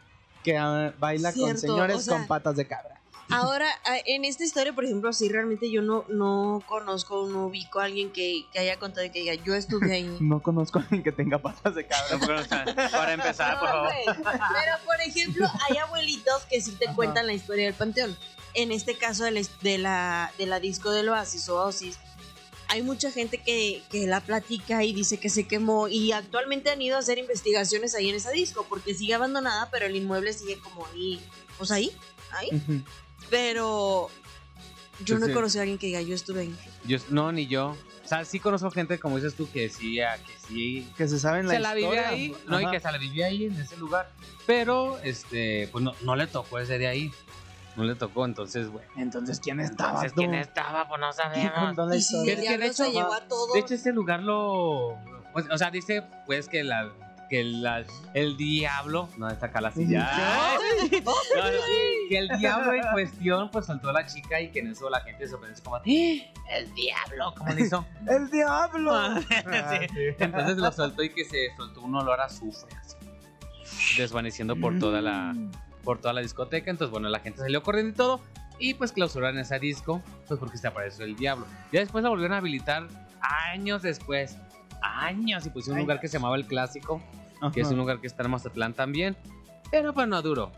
Que 0.46 0.56
ah, 0.56 0.94
baila 0.98 1.32
con 1.32 1.58
señores 1.58 1.96
o 1.96 2.00
sea- 2.00 2.16
con 2.18 2.26
patas 2.26 2.56
de 2.56 2.66
cabra. 2.66 3.00
Ahora, 3.28 3.66
en 4.04 4.24
esta 4.24 4.44
historia, 4.44 4.72
por 4.72 4.84
ejemplo, 4.84 5.12
sí, 5.12 5.28
realmente 5.28 5.68
yo 5.68 5.82
no, 5.82 6.04
no 6.08 6.62
conozco, 6.68 7.26
no 7.26 7.46
ubico 7.46 7.80
a 7.80 7.84
alguien 7.86 8.12
que, 8.12 8.44
que 8.52 8.60
haya 8.60 8.78
contado 8.78 9.04
y 9.04 9.10
que 9.10 9.18
diga, 9.18 9.34
yo 9.34 9.56
estuve 9.56 9.92
ahí. 9.92 10.16
No 10.20 10.40
conozco 10.40 10.78
a 10.78 10.82
alguien 10.82 11.02
que 11.02 11.10
tenga 11.10 11.38
patas 11.38 11.74
de 11.74 11.84
cabra. 11.88 12.18
Pero, 12.20 12.40
o 12.40 12.44
sea, 12.44 12.64
Para 12.92 13.14
empezar, 13.14 13.58
por 13.58 13.68
favor. 13.68 13.92
Pero, 14.04 14.76
por 14.84 15.00
ejemplo, 15.00 15.48
hay 15.68 15.76
abuelitos 15.78 16.44
que 16.44 16.60
sí 16.60 16.70
te 16.78 16.86
Ajá. 16.86 16.94
cuentan 16.94 17.26
la 17.26 17.32
historia 17.32 17.64
del 17.64 17.74
panteón. 17.74 18.16
En 18.54 18.70
este 18.70 18.96
caso 18.96 19.24
de 19.24 19.32
la, 19.32 19.40
de 19.60 19.78
la, 19.78 20.32
de 20.38 20.46
la 20.46 20.60
disco 20.60 20.92
del 20.92 21.08
Oasis 21.08 21.48
o 21.48 21.56
Oasis, 21.64 21.98
hay 22.68 22.82
mucha 22.82 23.10
gente 23.10 23.38
que, 23.38 23.82
que 23.90 24.06
la 24.06 24.20
platica 24.20 24.82
y 24.84 24.92
dice 24.92 25.18
que 25.18 25.28
se 25.30 25.46
quemó 25.46 25.88
y 25.88 26.12
actualmente 26.12 26.70
han 26.70 26.82
ido 26.82 26.96
a 26.96 27.00
hacer 27.00 27.18
investigaciones 27.18 27.94
ahí 27.94 28.08
en 28.10 28.16
esa 28.16 28.30
disco 28.30 28.66
porque 28.68 28.94
sigue 28.94 29.14
abandonada, 29.14 29.70
pero 29.70 29.86
el 29.86 29.94
inmueble 29.96 30.32
sigue 30.32 30.58
como 30.58 30.86
ahí, 30.86 31.20
pues 31.58 31.70
ahí, 31.70 31.92
ahí. 32.32 32.50
Pero 33.30 34.08
yo 35.04 35.16
Sí, 35.16 35.20
no 35.20 35.26
sí. 35.26 35.32
he 35.32 35.34
conocido 35.34 35.60
a 35.60 35.62
alguien 35.62 35.78
que 35.78 35.86
diga, 35.86 36.00
yo 36.02 36.14
estuve 36.14 36.40
ahí. 36.42 36.56
Yo, 36.86 36.98
no, 37.10 37.32
ni 37.32 37.46
yo. 37.46 37.76
O 38.04 38.08
sea, 38.08 38.24
sí 38.24 38.38
conozco 38.38 38.70
gente, 38.70 39.00
como 39.00 39.16
dices 39.16 39.34
tú, 39.34 39.50
que 39.50 39.68
sí, 39.68 40.00
ah, 40.00 40.16
que 40.24 40.32
sí 40.46 40.88
Que 40.96 41.08
se 41.08 41.18
saben 41.18 41.48
la 41.48 41.54
se 41.54 41.58
la 41.58 41.74
vive 41.74 41.88
historia. 41.88 42.08
ahí, 42.08 42.36
no, 42.46 42.60
y 42.60 42.64
Ajá. 42.64 42.70
que 42.72 42.80
se 42.80 42.92
la 42.92 42.98
vivía 42.98 43.26
ahí 43.26 43.46
en 43.46 43.60
ese 43.60 43.76
lugar. 43.76 44.12
Pero, 44.46 44.98
este, 45.00 45.68
pues 45.72 45.82
no, 45.82 45.92
no 46.02 46.14
le 46.14 46.28
tocó 46.28 46.60
ese 46.60 46.78
de 46.78 46.86
ahí. 46.86 47.10
No 47.76 47.84
le 47.84 47.94
tocó, 47.94 48.24
entonces, 48.24 48.68
bueno. 48.68 48.88
Entonces, 48.96 49.38
¿quién 49.40 49.60
estaba? 49.60 49.90
Entonces, 49.90 50.12
¿quién 50.14 50.34
estaba? 50.34 50.88
Pues 50.88 51.00
no 51.00 51.10
¿Quién 51.32 51.52
sabemos. 51.52 51.94
Es 51.94 52.08
que 52.24 52.36
de 52.58 52.72
se 52.72 52.84
hecho- 52.84 52.92
llevó 52.92 53.12
a 53.12 53.20
todos. 53.28 53.52
De 53.52 53.60
hecho, 53.60 53.74
ese 53.74 53.92
lugar 53.92 54.20
lo. 54.22 54.96
pues, 55.32 55.46
o 55.50 55.58
sea, 55.58 55.70
dice 55.70 56.02
pues 56.26 56.48
que 56.48 56.64
la. 56.64 56.90
Que 57.28 57.42
la, 57.42 57.84
el 58.14 58.36
diablo. 58.36 59.08
No, 59.18 59.28
está 59.28 59.46
acá 59.46 59.60
la 59.60 59.72
silla. 59.72 60.08
Ay, 60.58 61.02
no, 61.04 61.10
no, 61.10 61.50
que 62.08 62.18
el 62.18 62.28
diablo 62.38 62.72
en 62.72 62.82
cuestión, 62.92 63.50
pues 63.50 63.66
soltó 63.66 63.90
a 63.90 63.92
la 63.94 64.06
chica 64.06 64.40
y 64.40 64.52
que 64.52 64.60
en 64.60 64.68
eso 64.68 64.88
la 64.88 65.00
gente 65.00 65.24
se 65.24 65.32
sorprendió. 65.32 65.60
como, 65.64 65.74
¡Ah! 65.76 65.82
¡El 65.84 66.72
diablo! 66.76 67.34
¿Cómo 67.36 67.52
le 67.52 67.62
hizo? 67.62 67.84
¡El 68.08 68.30
diablo! 68.30 68.94
Ah, 68.94 69.20
Ah, 69.44 69.70
sí. 69.80 69.88
sí. 69.92 70.00
Entonces 70.20 70.56
lo 70.58 70.70
soltó 70.70 71.02
y 71.02 71.10
que 71.10 71.24
se 71.24 71.48
soltó 71.56 71.80
un 71.82 71.96
olor 71.96 72.20
a 72.20 72.26
azufre, 72.26 72.72
así, 72.80 72.94
desvaneciendo 73.98 74.54
por 74.54 74.78
toda 74.78 75.00
la, 75.02 75.34
por 75.86 75.98
toda 75.98 76.12
la 76.12 76.20
discoteca. 76.20 76.68
Entonces, 76.70 76.90
bueno, 76.90 77.08
la 77.08 77.20
gente 77.20 77.38
salió 77.40 77.62
corriendo 77.62 77.92
y 77.92 77.94
todo. 77.94 78.20
Y 78.58 78.74
pues 78.74 78.90
clausuraron 78.90 79.38
esa 79.38 79.58
disco, 79.58 80.02
pues 80.26 80.40
porque 80.40 80.58
se 80.58 80.66
apareció 80.66 81.04
el 81.04 81.14
diablo. 81.14 81.46
Ya 81.72 81.80
después 81.80 82.02
la 82.02 82.10
volvieron 82.10 82.34
a 82.34 82.38
habilitar 82.38 82.88
años 83.20 83.82
después. 83.82 84.36
Años. 84.82 85.46
Y 85.46 85.50
pusieron 85.50 85.78
un 85.78 85.84
lugar 85.84 86.00
que 86.00 86.08
se 86.08 86.14
llamaba 86.18 86.36
El 86.36 86.46
Clásico, 86.46 87.00
que 87.52 87.60
es 87.60 87.66
Ajá. 87.66 87.74
un 87.74 87.78
lugar 87.80 88.00
que 88.00 88.06
está 88.08 88.24
en 88.24 88.30
Mazatlán 88.32 88.74
también. 88.74 89.16
Pero 89.70 89.94
pues 89.94 90.08
no 90.08 90.20
duró. 90.22 90.50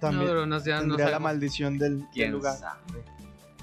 También 0.00 0.24
no 0.24 0.28
duró, 0.30 0.46
no, 0.46 0.60
sé, 0.60 0.72
no 0.84 0.96
la 0.96 1.18
maldición 1.18 1.78
del, 1.78 2.00
del 2.00 2.08
quién 2.10 2.32
lugar. 2.32 2.56
sabe. 2.56 3.04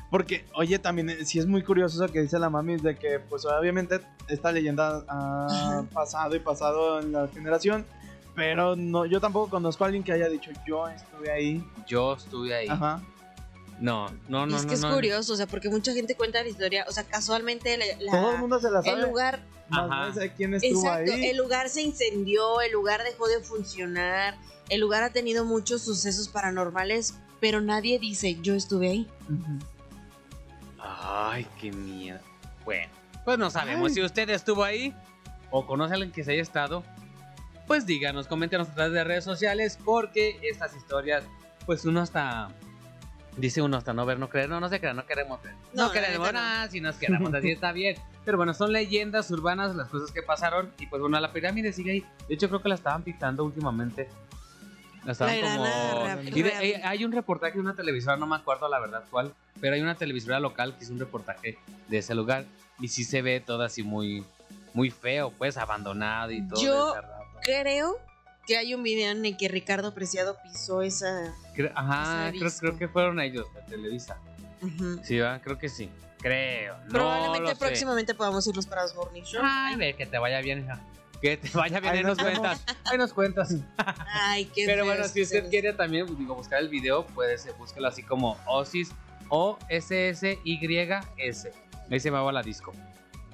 Porque, 0.10 0.46
oye, 0.53 0.77
también 0.77 1.10
eh, 1.10 1.25
sí 1.25 1.39
es 1.39 1.48
muy 1.48 1.63
curioso 1.63 2.03
eso 2.03 2.12
que 2.13 2.22
dice 2.22 2.38
la 2.38 2.50
mami, 2.50 2.77
de 2.77 2.96
que, 2.96 3.20
pues 3.20 3.46
obviamente, 3.46 4.00
esta 4.27 4.51
leyenda 4.51 5.03
ha 5.08 5.46
Ajá. 5.48 5.86
pasado 5.94 6.36
y 6.36 6.39
pasado 6.39 7.00
en 7.00 7.12
la 7.12 7.27
generación, 7.30 7.84
pero 8.36 8.75
no, 8.75 9.06
yo 9.06 9.20
tampoco 9.22 9.50
conozco 9.50 9.84
a 9.84 9.88
alguien 9.88 10.04
que 10.04 10.12
haya 10.12 10.28
dicho, 10.30 10.52
yo 10.68 10.88
estuve 10.88 11.32
ahí. 11.32 11.63
Yo 11.88 12.13
estuve 12.13 12.56
ahí. 12.56 12.68
Ajá. 12.68 13.02
No, 13.80 14.08
no, 14.30 14.46
Y 14.46 14.50
no, 14.52 14.56
es 14.58 14.63
no. 14.63 14.70
que 14.70 14.75
es 14.75 14.82
no. 14.82 14.94
curioso, 14.94 15.34
o 15.34 15.36
sea, 15.36 15.48
porque 15.48 15.70
mucha 15.70 15.94
gente 15.94 16.16
cuenta 16.16 16.42
la 16.42 16.50
historia, 16.50 16.86
o 16.88 16.92
sea, 16.92 17.04
casualmente 17.04 17.75
la- 17.78 17.86
la- 18.00 18.12
Todo 18.12 18.32
el 18.34 18.38
mundo 18.40 18.60
se 18.60 18.70
la 18.72 18.80
el 18.80 18.86
sabe. 18.86 19.02
lugar, 19.08 19.42
Más 19.70 19.90
Ajá. 19.92 20.08
no 20.08 20.13
sé 20.13 20.32
quién 20.34 20.54
estuvo 20.54 20.80
exacto, 20.86 21.12
ahí. 21.13 21.25
el 21.25 21.38
lugar 21.38 21.70
se 21.70 21.82
incendió, 21.82 22.62
el 22.62 22.72
lugar 22.72 23.04
dejó 23.04 23.28
de 23.28 23.40
funcionar, 23.42 24.36
el 24.70 24.80
lugar 24.82 25.04
ha 25.04 25.10
tenido 25.12 25.44
muchos 25.46 25.82
sucesos 25.82 26.28
paranormales, 26.30 27.16
pero 27.40 27.62
nadie 27.62 27.98
dice, 28.00 28.38
yo 28.42 28.54
estuve 28.56 28.90
ahí. 28.90 29.08
Ujú. 29.30 29.60
Ay, 30.80 31.46
qué 31.60 31.72
miedo. 31.72 32.20
Bueno, 32.66 32.92
pues 33.25 33.38
no 33.38 33.50
sabemos 33.50 33.90
Ay. 33.90 33.96
si 33.96 34.02
usted 34.04 34.30
estuvo 34.30 34.63
ahí 34.63 34.94
o 35.50 35.66
conoce 35.66 35.94
a 35.94 35.96
alguien 35.96 36.12
que 36.12 36.24
se 36.24 36.32
haya 36.34 36.42
estado. 36.42 36.84
Pues 37.67 37.86
díganos, 37.86 38.27
coméntenos 38.27 38.67
a 38.70 38.74
través 38.74 38.93
de 38.93 39.03
redes 39.03 39.24
sociales 39.24 39.77
porque 39.84 40.38
estas 40.43 40.75
historias, 40.75 41.24
pues 41.65 41.86
uno 41.86 42.01
hasta 42.01 42.50
dice 43.38 43.62
uno 43.63 43.77
hasta 43.77 43.93
no 43.93 44.05
ver, 44.05 44.20
no 44.20 44.29
creer, 44.29 44.48
no, 44.50 44.60
no 44.60 44.70
se 44.70 44.79
crea, 44.79 44.93
no 44.93 45.05
queremos 45.05 45.41
ver. 45.41 45.53
No, 45.74 45.88
No, 45.88 45.91
queremos 45.91 46.20
neta 46.27 46.32
no. 46.34 46.39
nada, 46.39 46.70
si 46.70 46.82
nos 46.82 46.96
quedamos 46.98 47.34
así 47.34 47.51
está 47.51 47.72
bien. 47.72 47.96
Pero 48.25 48.38
bueno, 48.38 48.53
son 48.53 48.72
leyendas 48.72 49.29
urbanas 49.32 49.75
las 49.75 49.88
cosas 49.89 50.12
que 50.12 50.22
pasaron 50.22 50.72
y 50.79 50.86
pues 50.88 51.01
bueno, 51.01 51.20
la 51.20 51.32
pirámide 51.32 51.74
sigue 51.74 51.91
ahí. 51.91 52.05
De 52.27 52.36
hecho 52.36 52.48
creo 52.48 52.62
que 52.62 52.70
la 52.70 52.75
estaban 52.75 53.01
pintando 53.03 53.43
últimamente. 53.43 54.08
La 55.05 55.13
estaban 55.13 55.41
La 55.41 55.55
como... 55.58 56.22
Y 56.38 56.41
de- 56.43 56.70
eh, 56.70 56.82
hay 56.84 57.03
un 57.05 57.12
reportaje 57.12 57.53
de 57.55 57.60
una 57.60 57.75
televisora, 57.75 58.17
no 58.17 58.27
me 58.27 58.36
acuerdo 58.36 58.70
la 58.70 58.79
verdad 58.79 59.03
cuál, 59.10 59.34
pero 59.60 59.74
hay 59.75 59.82
una 59.82 59.96
televisora 59.96 60.39
local 60.39 60.75
que 60.77 60.84
hizo 60.84 60.93
un 60.93 61.00
reportaje 61.00 61.58
de 61.89 61.98
ese 61.98 62.13
lugar 62.15 62.46
y 62.79 62.88
sí 62.89 63.03
se 63.03 63.22
ve 63.22 63.39
todo 63.41 63.63
así 63.63 63.84
muy, 63.84 64.24
muy 64.74 64.91
feo, 64.91 65.32
pues 65.32 65.58
abandonado 65.58 66.32
y 66.32 66.48
todo. 66.48 66.62
Yo-. 66.62 66.93
Creo 67.44 68.00
que 68.48 68.58
hay 68.58 68.74
un 68.74 68.84
video 68.84 69.12
en 69.12 69.26
el 69.26 69.38
que 69.38 69.48
Ricardo 69.48 69.94
Preciado 69.94 70.38
pisó 70.44 70.82
esa... 70.82 71.34
Cre- 71.56 71.72
Ajá, 71.76 72.32
creo, 72.60 72.78
que 72.78 72.88
fueron 72.88 73.20
ellos, 73.20 73.48
de 73.54 73.62
Televisa. 73.62 74.18
Sí, 75.04 75.20
¿va? 75.20 75.40
creo 75.42 75.58
que 75.58 75.70
sí. 75.70 75.90
Creo. 76.20 76.78
no 76.86 76.90
Probablemente 76.90 77.52
sé. 77.52 77.58
próximamente 77.58 78.14
podamos 78.16 78.48
irlos 78.48 78.66
para 78.66 78.84
los 78.84 78.96
Morning 78.96 79.24
Show. 79.24 79.42
Ay, 79.44 79.76
ve, 79.76 79.94
que 79.94 80.06
te 80.06 80.18
vaya 80.18 80.40
bien, 80.40 80.60
hija. 80.64 80.80
Que 81.22 81.38
te 81.38 81.50
vaya 81.50 81.80
bien, 81.80 81.96
Ahí 81.96 82.04
nos 82.04 82.18
cuentas. 82.18 82.64
Ahí 82.86 82.98
nos 82.98 83.14
cuentas. 83.14 83.56
Ay, 84.08 84.46
qué 84.46 84.66
Pero 84.66 84.86
bueno, 84.86 85.06
si 85.08 85.22
usted 85.22 85.50
quiere 85.50 85.74
también, 85.74 86.06
pues, 86.06 86.18
digo, 86.18 86.36
buscar 86.36 86.60
el 86.60 86.70
video, 86.70 87.06
puede 87.08 87.38
ser, 87.38 87.54
búsquelo 87.54 87.88
así 87.90 88.04
como 88.04 88.38
Osis 88.46 88.92
o 89.30 89.58
S-S-Y-S. 89.70 91.52
Ahí 91.92 92.00
se 92.00 92.10
llamaba 92.10 92.32
la 92.32 92.42
disco. 92.42 92.74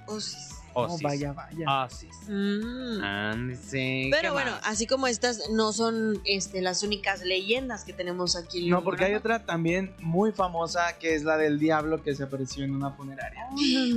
Osis. 0.08 0.59
Oh, 0.74 0.98
vaya, 1.02 1.34
vaya. 1.34 1.86
Osis. 1.86 2.16
Mm. 2.28 3.04
Ándese, 3.04 3.78
¿qué 3.78 4.10
Pero 4.12 4.34
bueno, 4.34 4.52
más? 4.52 4.62
así 4.64 4.88
como 4.88 5.08
estas 5.08 5.50
no 5.52 5.74
son 5.74 6.22
este, 6.26 6.62
las 6.62 6.84
únicas 6.84 7.22
leyendas 7.22 7.84
que 7.84 7.94
tenemos 7.94 8.36
aquí. 8.36 8.66
en 8.66 8.70
No, 8.72 8.84
porque 8.84 9.06
hay 9.06 9.16
otra 9.16 9.46
también 9.46 9.94
muy 10.00 10.32
famosa 10.32 10.98
que 10.98 11.16
es 11.16 11.24
la 11.24 11.38
del 11.38 11.60
diablo 11.60 12.04
que 12.04 12.16
se 12.16 12.24
apareció 12.24 12.64
en 12.64 12.74
una 12.74 12.92
funeraria. 12.92 13.48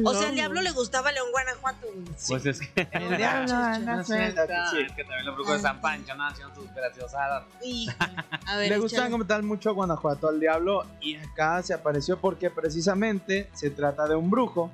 O 0.04 0.14
sea, 0.14 0.28
al 0.28 0.34
diablo 0.34 0.62
le 0.62 0.70
gustaba 0.70 1.12
León 1.12 1.28
Guanajuato. 1.30 1.86
Pues 2.28 2.46
es 2.46 2.60
que. 2.60 2.88
El 2.92 3.16
diablo 3.16 3.78
No 3.80 4.04
Sí. 4.04 4.14
Es 4.14 4.92
que 4.92 5.04
también 5.04 5.26
los 5.26 5.34
brujos 5.34 5.54
de 5.54 5.60
San 5.60 5.80
Pancho 5.80 6.14
no 6.14 6.26
hacían 6.26 6.54
sus 6.54 6.72
graciosadas. 6.74 7.44
A 8.46 8.56
Le 8.56 8.78
gustan 8.78 9.10
como 9.10 9.26
tal 9.26 9.42
mucho 9.42 9.74
Guanajuato 9.74 10.28
al 10.28 10.40
diablo 10.40 10.86
y 11.00 11.16
acá 11.16 11.62
se 11.62 11.74
apareció 11.74 12.18
porque 12.18 12.50
precisamente 12.50 13.48
se 13.52 13.70
trata 13.70 14.06
de 14.06 14.14
un 14.14 14.30
brujo 14.30 14.70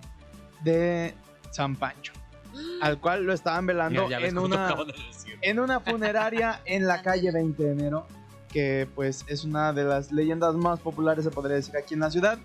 de 0.62 1.14
San 1.50 1.76
Pancho, 1.76 2.12
al 2.83 2.99
cual 3.00 3.25
lo 3.25 3.33
estaban 3.33 3.67
velando 3.67 4.05
Mira, 4.07 4.19
en 4.26 4.38
una 4.38 4.69
de 4.75 4.95
en 5.43 5.59
una 5.61 5.81
funeraria 5.81 6.61
en 6.64 6.87
la 6.87 7.02
calle 7.02 7.31
20 7.31 7.62
de 7.62 7.73
enero, 7.73 8.07
que 8.52 8.88
pues 8.95 9.25
es 9.28 9.45
una 9.45 9.73
de 9.73 9.85
las 9.85 10.11
leyendas 10.12 10.55
más 10.55 10.81
populares, 10.81 11.25
se 11.25 11.31
podría 11.31 11.57
decir, 11.57 11.76
aquí 11.76 11.95
en 11.95 12.00
la 12.00 12.11
ciudad. 12.11 12.38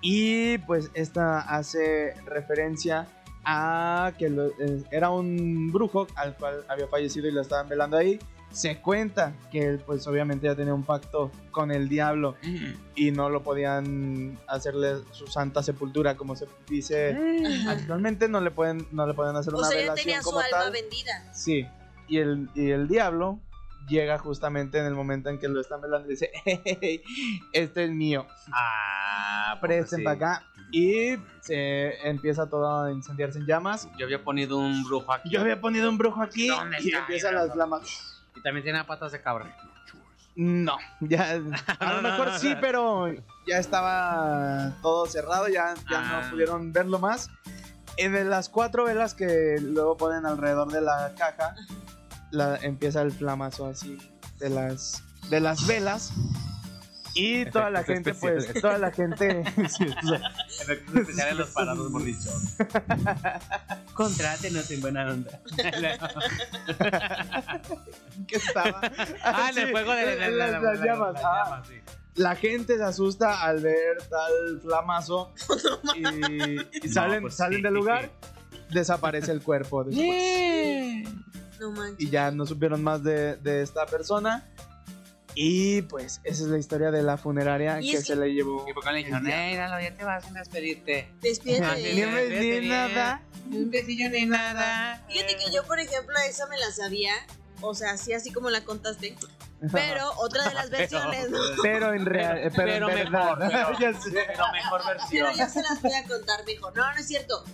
Y 0.00 0.58
pues 0.58 0.90
esta 0.94 1.40
hace 1.40 2.14
referencia 2.26 3.08
a 3.44 4.12
que 4.18 4.28
lo- 4.28 4.46
eh, 4.60 4.84
era 4.92 5.10
un 5.10 5.72
brujo 5.72 6.06
al 6.14 6.36
cual 6.36 6.64
había 6.68 6.86
fallecido 6.86 7.26
y 7.28 7.32
lo 7.32 7.40
estaban 7.40 7.68
velando 7.68 7.96
ahí. 7.96 8.18
Se 8.50 8.78
cuenta 8.80 9.34
que 9.52 9.62
él 9.66 9.78
pues 9.84 10.06
obviamente 10.06 10.46
ya 10.46 10.54
tenía 10.54 10.72
un 10.74 10.82
pacto 10.84 11.30
con 11.50 11.70
el 11.70 11.88
diablo 11.88 12.34
y 12.96 13.10
no 13.10 13.28
lo 13.28 13.42
podían 13.42 14.38
hacerle 14.46 15.02
su 15.12 15.26
santa 15.26 15.62
sepultura 15.62 16.16
como 16.16 16.34
se 16.34 16.46
dice 16.66 17.12
Ajá. 17.62 17.72
actualmente 17.72 18.26
no 18.28 18.40
le 18.40 18.50
pueden 18.50 18.86
no 18.90 19.06
le 19.06 19.14
pueden 19.14 19.36
hacer 19.36 19.54
O 19.54 19.58
una 19.58 19.68
sea, 19.68 19.76
velación 19.78 20.04
tenía 20.04 20.22
su 20.22 20.30
como 20.30 20.40
alma 20.40 20.58
tal. 20.62 20.72
vendida. 20.72 21.32
Sí, 21.34 21.66
y 22.08 22.18
el, 22.18 22.48
y 22.54 22.70
el 22.70 22.88
diablo 22.88 23.38
llega 23.86 24.18
justamente 24.18 24.78
en 24.78 24.86
el 24.86 24.94
momento 24.94 25.28
en 25.30 25.38
que 25.38 25.48
lo 25.48 25.60
están 25.60 25.80
velando 25.80 26.08
y 26.08 26.10
dice, 26.12 26.30
"Hey, 26.44 27.02
este 27.52 27.84
es 27.84 27.90
mío, 27.90 28.26
Ah, 28.52 29.58
presten 29.60 29.98
sí. 29.98 30.04
para 30.04 30.16
acá. 30.16 30.42
Y 30.72 31.16
se 31.40 32.06
empieza 32.08 32.46
todo 32.48 32.82
a 32.84 32.92
incendiarse 32.92 33.38
en 33.38 33.46
llamas. 33.46 33.88
Yo 33.98 34.04
había 34.04 34.22
ponido 34.22 34.58
un 34.58 34.84
brujo 34.84 35.12
aquí. 35.12 35.30
Yo 35.30 35.40
había 35.40 35.58
ponido 35.60 35.88
un 35.88 35.96
brujo 35.96 36.20
aquí 36.22 36.48
¿Dónde 36.48 36.76
y 36.82 36.88
está? 36.88 36.98
empiezan 37.00 37.34
las 37.34 37.52
flamas. 37.52 38.17
Y 38.38 38.42
también 38.42 38.64
tiene 38.64 38.82
patas 38.84 39.12
de 39.12 39.20
cabra. 39.20 39.56
No, 40.36 40.76
ya, 41.00 41.32
a 41.80 41.92
lo 41.94 42.02
mejor 42.02 42.38
sí, 42.38 42.54
pero 42.60 43.12
ya 43.46 43.58
estaba 43.58 44.72
todo 44.82 45.06
cerrado, 45.06 45.48
ya, 45.48 45.74
ya 45.90 45.98
Ah. 46.18 46.22
no 46.24 46.30
pudieron 46.30 46.72
verlo 46.72 46.98
más. 47.00 47.28
En 47.96 48.12
de 48.12 48.24
las 48.24 48.48
cuatro 48.48 48.84
velas 48.84 49.14
que 49.14 49.56
luego 49.60 49.96
ponen 49.96 50.24
alrededor 50.26 50.70
de 50.70 50.80
la 50.80 51.12
caja, 51.18 51.56
la, 52.30 52.54
empieza 52.58 53.02
el 53.02 53.10
flamazo 53.10 53.66
así 53.66 53.98
de 54.38 54.50
las, 54.50 55.02
de 55.28 55.40
las 55.40 55.66
velas. 55.66 56.12
Y 57.18 57.44
toda 57.46 57.68
la 57.70 57.82
gente, 57.82 58.14
pues, 58.14 58.44
especiales. 58.44 58.62
toda 58.62 58.78
la 58.78 58.92
gente... 58.92 59.44
sí, 59.68 59.86
o 59.86 60.06
sea, 60.06 60.20
Efectos 60.62 60.94
especiales 60.94 61.36
los 61.36 61.48
parados 61.50 61.90
mordichos. 61.90 62.56
Contrátenos 63.94 64.70
en 64.70 64.80
buena 64.80 65.10
onda. 65.10 65.40
que 68.28 68.36
estaba... 68.36 68.80
ah, 69.24 69.50
en 69.50 69.58
el 69.58 69.66
sí, 69.66 69.72
juego 69.72 69.92
de, 69.92 70.06
de- 70.16 70.30
las, 70.30 70.52
de- 70.52 70.60
las 70.60 70.80
llamas. 70.80 71.14
las 71.14 71.24
ah. 71.24 71.44
llamas, 71.44 71.66
sí. 71.68 71.74
La 72.14 72.36
gente 72.36 72.76
se 72.76 72.84
asusta 72.84 73.42
al 73.42 73.60
ver 73.60 73.98
tal 74.08 74.60
flamazo 74.60 75.32
y, 75.94 76.04
y 76.84 76.88
salen, 76.88 77.22
pues 77.22 77.34
salen 77.34 77.58
sí. 77.58 77.62
del 77.62 77.74
lugar, 77.74 78.10
desaparece 78.70 79.30
el 79.32 79.40
cuerpo 79.40 79.84
después. 79.84 81.08
No 81.60 81.70
manches. 81.72 82.00
Y 82.00 82.10
ya 82.10 82.30
no 82.32 82.44
supieron 82.46 82.82
más 82.82 83.02
de, 83.04 83.36
de 83.36 83.62
esta 83.62 83.86
persona. 83.86 84.48
Y 85.40 85.82
pues 85.82 86.20
esa 86.24 86.42
es 86.42 86.48
la 86.48 86.58
historia 86.58 86.90
de 86.90 87.00
la 87.04 87.16
funeraria 87.16 87.78
que 87.78 87.92
es 87.92 88.04
se 88.04 88.16
le 88.16 88.34
llevó. 88.34 88.64
Y 88.68 88.72
por 88.72 88.82
qué 88.82 88.90
le 88.90 88.98
dijeron, 88.98 89.24
hey, 89.24 89.54
Lalo, 89.56 89.80
ya 89.80 89.94
te 89.94 90.02
vas 90.02 90.26
a 90.26 90.32
despedirte. 90.32 91.08
Despídete. 91.20 91.94
Ni 91.94 92.00
Vete 92.02 92.40
ni 92.40 92.50
bien. 92.58 92.68
nada. 92.68 93.22
Ni 93.48 93.58
un 93.58 93.70
besillo 93.70 94.10
ni 94.10 94.26
nada. 94.26 95.00
Fíjate 95.08 95.36
que 95.36 95.52
yo, 95.52 95.62
por 95.64 95.78
ejemplo, 95.78 96.12
esa 96.28 96.46
me 96.48 96.58
la 96.58 96.72
sabía. 96.72 97.12
O 97.60 97.72
sea, 97.72 97.92
así 97.92 98.12
así 98.12 98.32
como 98.32 98.50
la 98.50 98.64
contaste. 98.64 99.14
Pero 99.70 100.10
otra 100.18 100.48
de 100.48 100.54
las 100.54 100.70
versiones. 100.70 101.30
¿no? 101.30 101.38
Pero 101.62 101.92
en 101.94 102.04
real, 102.04 102.38
eh, 102.38 102.50
pero, 102.56 102.88
Pero 102.88 102.88
en 102.90 103.12
mejor, 103.12 103.38
verdad. 103.38 103.68
pero- 103.68 103.78
Ya 103.92 104.00
sé. 104.00 104.10
Pero 104.10 104.44
mejor 104.52 104.80
versión. 104.88 105.08
Pero 105.10 105.30
yo 105.36 105.48
se 105.52 105.62
las 105.62 105.80
voy 105.80 105.94
a 105.94 106.04
contar, 106.04 106.44
mijo. 106.46 106.72
No, 106.72 106.92
no 106.92 106.98
es 106.98 107.06
cierto. 107.06 107.44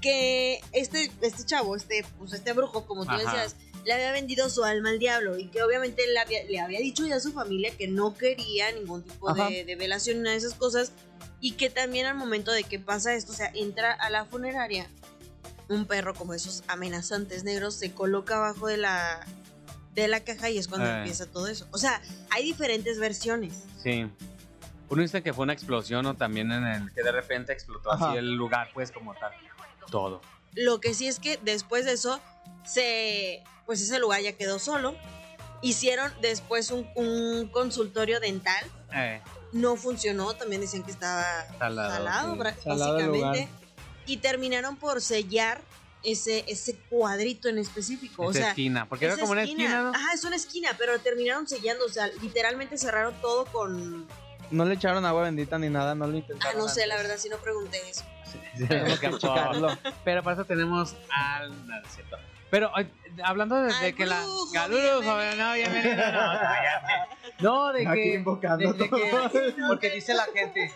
Que 0.00 0.60
este, 0.70 1.10
este 1.20 1.44
chavo, 1.44 1.74
este, 1.74 2.04
pues 2.18 2.32
este 2.34 2.52
brujo, 2.52 2.86
como 2.86 3.04
tú 3.04 3.10
Ajá. 3.10 3.18
decías, 3.18 3.56
le 3.84 3.92
había 3.92 4.12
vendido 4.12 4.48
su 4.48 4.64
alma 4.64 4.90
al 4.90 4.98
diablo. 4.98 5.38
Y 5.38 5.46
que 5.48 5.62
obviamente 5.62 6.02
le 6.06 6.18
había, 6.18 6.44
le 6.44 6.60
había 6.60 6.78
dicho 6.80 7.06
ya 7.06 7.16
a 7.16 7.20
su 7.20 7.32
familia 7.32 7.76
que 7.76 7.88
no 7.88 8.14
quería 8.16 8.70
ningún 8.72 9.02
tipo 9.02 9.32
de, 9.34 9.64
de 9.64 9.76
velación, 9.76 10.18
una 10.18 10.30
de 10.30 10.36
esas 10.36 10.54
cosas. 10.54 10.92
Y 11.40 11.52
que 11.52 11.70
también 11.70 12.06
al 12.06 12.14
momento 12.14 12.52
de 12.52 12.62
que 12.64 12.78
pasa 12.78 13.14
esto, 13.14 13.32
o 13.32 13.34
sea, 13.34 13.50
entra 13.54 13.92
a 13.92 14.10
la 14.10 14.24
funeraria, 14.26 14.86
un 15.68 15.86
perro 15.86 16.14
como 16.14 16.34
esos 16.34 16.62
amenazantes 16.68 17.42
negros 17.44 17.74
se 17.74 17.92
coloca 17.92 18.36
abajo 18.36 18.66
de 18.68 18.76
la, 18.76 19.26
de 19.94 20.06
la 20.08 20.20
caja 20.20 20.50
y 20.50 20.58
es 20.58 20.68
cuando 20.68 20.86
Eh. 20.88 20.98
empieza 20.98 21.26
todo 21.26 21.48
eso. 21.48 21.66
O 21.72 21.78
sea, 21.78 22.00
hay 22.30 22.44
diferentes 22.44 22.98
versiones. 22.98 23.64
Sí. 23.82 24.06
Uno 24.88 25.02
dice 25.02 25.22
que 25.22 25.32
fue 25.32 25.44
una 25.44 25.54
explosión 25.54 26.04
o 26.06 26.14
también 26.14 26.52
en 26.52 26.64
el 26.66 26.92
que 26.92 27.02
de 27.02 27.10
repente 27.12 27.52
explotó 27.52 27.90
Ajá. 27.92 28.10
así 28.10 28.18
el 28.18 28.34
lugar, 28.34 28.68
pues 28.74 28.92
como 28.92 29.14
tal. 29.14 29.32
Todo. 29.90 30.20
Lo 30.54 30.80
que 30.80 30.94
sí 30.94 31.06
es 31.08 31.18
que 31.18 31.38
después 31.42 31.84
de 31.84 31.92
eso, 31.92 32.20
se, 32.64 33.42
pues 33.66 33.80
ese 33.80 33.98
lugar 33.98 34.20
ya 34.20 34.32
quedó 34.32 34.58
solo. 34.58 34.94
Hicieron 35.62 36.12
después 36.20 36.70
un, 36.70 36.88
un 36.96 37.48
consultorio 37.48 38.20
dental. 38.20 38.64
Eh, 38.94 39.20
No 39.52 39.76
funcionó, 39.76 40.34
también 40.34 40.60
decían 40.60 40.82
que 40.82 40.90
estaba 40.90 41.24
Salado, 41.58 41.90
salado, 41.92 42.32
sí. 42.34 42.68
básicamente. 42.68 43.48
Y 44.06 44.16
terminaron 44.16 44.76
por 44.76 45.00
sellar 45.00 45.60
ese, 46.02 46.44
ese 46.48 46.74
cuadrito 46.90 47.48
en 47.48 47.58
específico. 47.58 48.24
o 48.24 48.30
esa 48.32 48.40
sea, 48.40 48.48
esquina. 48.50 48.88
Porque 48.88 49.04
era 49.04 49.16
como 49.16 49.32
una 49.32 49.44
esquina, 49.44 49.82
¿no? 49.84 49.88
Ajá, 49.90 50.12
es 50.14 50.24
una 50.24 50.34
esquina, 50.36 50.74
pero 50.76 50.98
terminaron 50.98 51.46
sellando. 51.46 51.84
O 51.84 51.88
sea, 51.88 52.08
literalmente 52.20 52.76
cerraron 52.76 53.14
todo 53.20 53.44
con. 53.46 54.06
No 54.50 54.64
le 54.64 54.74
echaron 54.74 55.04
agua 55.06 55.22
bendita 55.22 55.58
ni 55.58 55.70
nada, 55.70 55.94
no 55.94 56.06
lo 56.08 56.14
Ah, 56.14 56.16
intentaron. 56.18 56.58
no 56.58 56.68
sé, 56.68 56.86
la 56.86 56.96
verdad, 56.96 57.16
si 57.18 57.28
no 57.28 57.36
pregunté 57.38 57.80
eso. 57.88 58.02
Tenemos 58.68 59.00
que. 59.00 59.10
Pero 60.04 60.22
para 60.22 60.34
eso 60.34 60.44
tenemos 60.44 60.96
al. 61.10 61.50
no, 61.66 61.74
no 61.80 61.86
es 61.86 61.94
cierto. 61.94 62.16
Pero 62.50 62.70
hablando 63.24 63.56
de, 63.56 63.68
de 63.68 63.74
Ay, 63.74 63.92
que 63.94 64.04
la. 64.04 64.20
bienvenido. 64.68 65.02
no, 65.02 65.54
bienvenido. 65.54 66.02
No, 67.40 67.72
de 67.72 67.86
Aquí 67.88 68.00
que. 68.02 68.14
invocando 68.14 68.72
de- 68.74 68.78
de 68.84 68.90
que- 68.90 69.54
porque 69.68 69.90
dice 69.90 70.12
la 70.14 70.24
gente. 70.34 70.70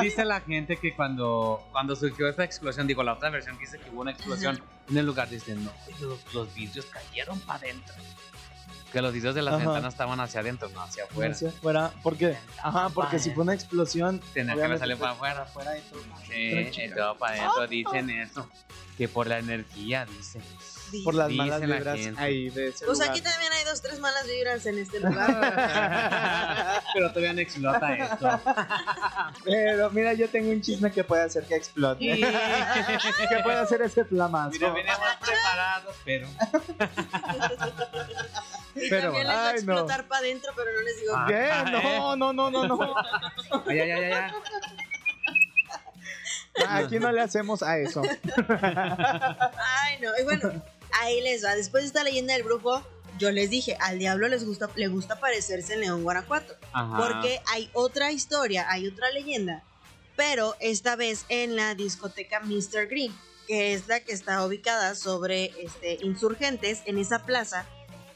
Dice 0.00 0.24
la 0.24 0.40
gente 0.40 0.76
que 0.76 0.94
cuando, 0.94 1.66
cuando 1.72 1.96
surgió 1.96 2.28
esta 2.28 2.44
explosión, 2.44 2.86
digo, 2.86 3.02
la 3.02 3.14
otra 3.14 3.30
versión 3.30 3.56
que 3.58 3.64
dice 3.64 3.78
que 3.78 3.90
hubo 3.90 4.02
una 4.02 4.12
explosión 4.12 4.62
en 4.88 4.96
el 4.98 5.06
lugar, 5.06 5.28
dicen, 5.28 5.64
no, 5.64 5.72
los, 6.00 6.34
los 6.34 6.54
vidrios 6.54 6.86
cayeron 6.86 7.38
para 7.40 7.58
adentro. 7.60 7.94
Que 8.92 9.00
los 9.00 9.12
vidrios 9.12 9.34
de 9.34 9.42
las 9.42 9.54
Ajá. 9.54 9.64
ventanas 9.64 9.94
estaban 9.94 10.18
hacia 10.20 10.40
adentro, 10.40 10.68
no 10.70 10.80
hacia 10.82 11.04
afuera. 11.04 11.32
Hacia 11.32 11.48
afuera, 11.50 11.92
porque, 12.02 12.36
ajá, 12.62 12.88
porque 12.88 13.18
si 13.20 13.30
fue 13.30 13.44
una 13.44 13.54
explosión, 13.54 14.20
Tenía 14.34 14.54
que 14.54 14.78
salir 14.78 14.96
para 14.96 15.12
afuera. 15.12 15.42
afuera 15.42 15.78
y 15.78 15.80
todo. 15.82 16.00
Sí, 16.26 16.70
todo 16.96 17.16
para 17.16 17.34
adentro, 17.36 17.66
dicen 17.68 18.10
eso. 18.10 18.48
Que 18.98 19.08
por 19.08 19.26
la 19.28 19.38
energía, 19.38 20.06
dicen. 20.06 20.42
Por 21.04 21.14
las 21.14 21.28
Dice 21.28 21.38
malas 21.38 21.60
la 21.60 21.66
vibras 21.76 21.98
gente. 21.98 22.20
ahí 22.20 22.50
de 22.50 22.68
ese 22.68 22.84
Pues 22.86 22.98
lugar. 22.98 23.10
aquí 23.12 23.20
también 23.22 23.52
hay 23.52 23.64
dos, 23.64 23.80
tres 23.82 23.98
malas 24.00 24.26
vibras 24.26 24.66
en 24.66 24.78
este 24.78 25.00
lugar. 25.00 26.82
Pero 26.94 27.08
todavía 27.10 27.32
no 27.32 27.40
explota 27.40 27.94
esto. 27.94 28.40
Pero 29.44 29.90
mira, 29.90 30.12
yo 30.14 30.28
tengo 30.28 30.50
un 30.50 30.60
chisme 30.60 30.90
que 30.90 31.04
puede 31.04 31.22
hacer 31.22 31.44
que 31.44 31.54
explote. 31.56 32.04
que 33.28 33.38
puede 33.42 33.58
hacer 33.58 33.82
ese 33.82 34.04
flamazo. 34.04 34.50
Mira, 34.52 34.72
veníamos 34.72 35.08
preparados, 35.20 35.96
pero. 36.04 36.28
Y 38.74 38.88
Pero 38.88 39.02
también 39.12 39.26
les 39.26 39.36
va 39.36 39.40
a 39.46 39.48
ay, 39.50 39.62
no. 39.64 39.72
explotar 39.72 40.06
para 40.08 40.20
adentro, 40.20 40.52
pero 40.56 40.72
no 40.72 40.80
les 40.80 41.00
digo. 41.00 41.12
Ah. 41.16 41.26
¿Qué? 41.28 41.50
No, 41.72 42.16
no, 42.16 42.32
no, 42.32 42.50
no, 42.50 42.66
no. 42.66 42.94
Ay, 43.66 43.80
ay, 43.80 43.90
ay, 43.90 44.04
ay, 44.04 44.12
ay. 44.12 44.32
Aquí 46.84 46.98
no 46.98 47.10
le 47.10 47.20
hacemos 47.22 47.62
a 47.62 47.78
eso. 47.78 48.02
Ay, 48.02 49.98
no. 50.00 50.10
Y 50.18 50.24
bueno, 50.24 50.62
ahí 51.00 51.20
les 51.20 51.44
va. 51.44 51.54
Después 51.54 51.82
de 51.82 51.88
esta 51.88 52.04
leyenda 52.04 52.34
del 52.34 52.42
brujo, 52.42 52.82
yo 53.18 53.30
les 53.32 53.50
dije, 53.50 53.76
al 53.80 53.98
diablo 53.98 54.28
les 54.28 54.44
gusta, 54.44 54.70
le 54.76 54.88
gusta 54.88 55.18
parecerse 55.20 55.74
en 55.74 55.80
León, 55.80 56.02
Guanajuato. 56.02 56.54
Ajá. 56.72 56.96
Porque 56.96 57.40
hay 57.46 57.68
otra 57.74 58.12
historia, 58.12 58.66
hay 58.70 58.86
otra 58.86 59.10
leyenda, 59.10 59.62
pero 60.16 60.54
esta 60.60 60.96
vez 60.96 61.24
en 61.28 61.56
la 61.56 61.74
discoteca 61.74 62.40
Mr. 62.40 62.86
Green, 62.88 63.12
que 63.46 63.74
es 63.74 63.88
la 63.88 64.00
que 64.00 64.12
está 64.12 64.46
ubicada 64.46 64.94
sobre 64.94 65.52
este, 65.60 65.98
insurgentes 66.02 66.80
en 66.86 66.98
esa 66.98 67.24
plaza. 67.26 67.66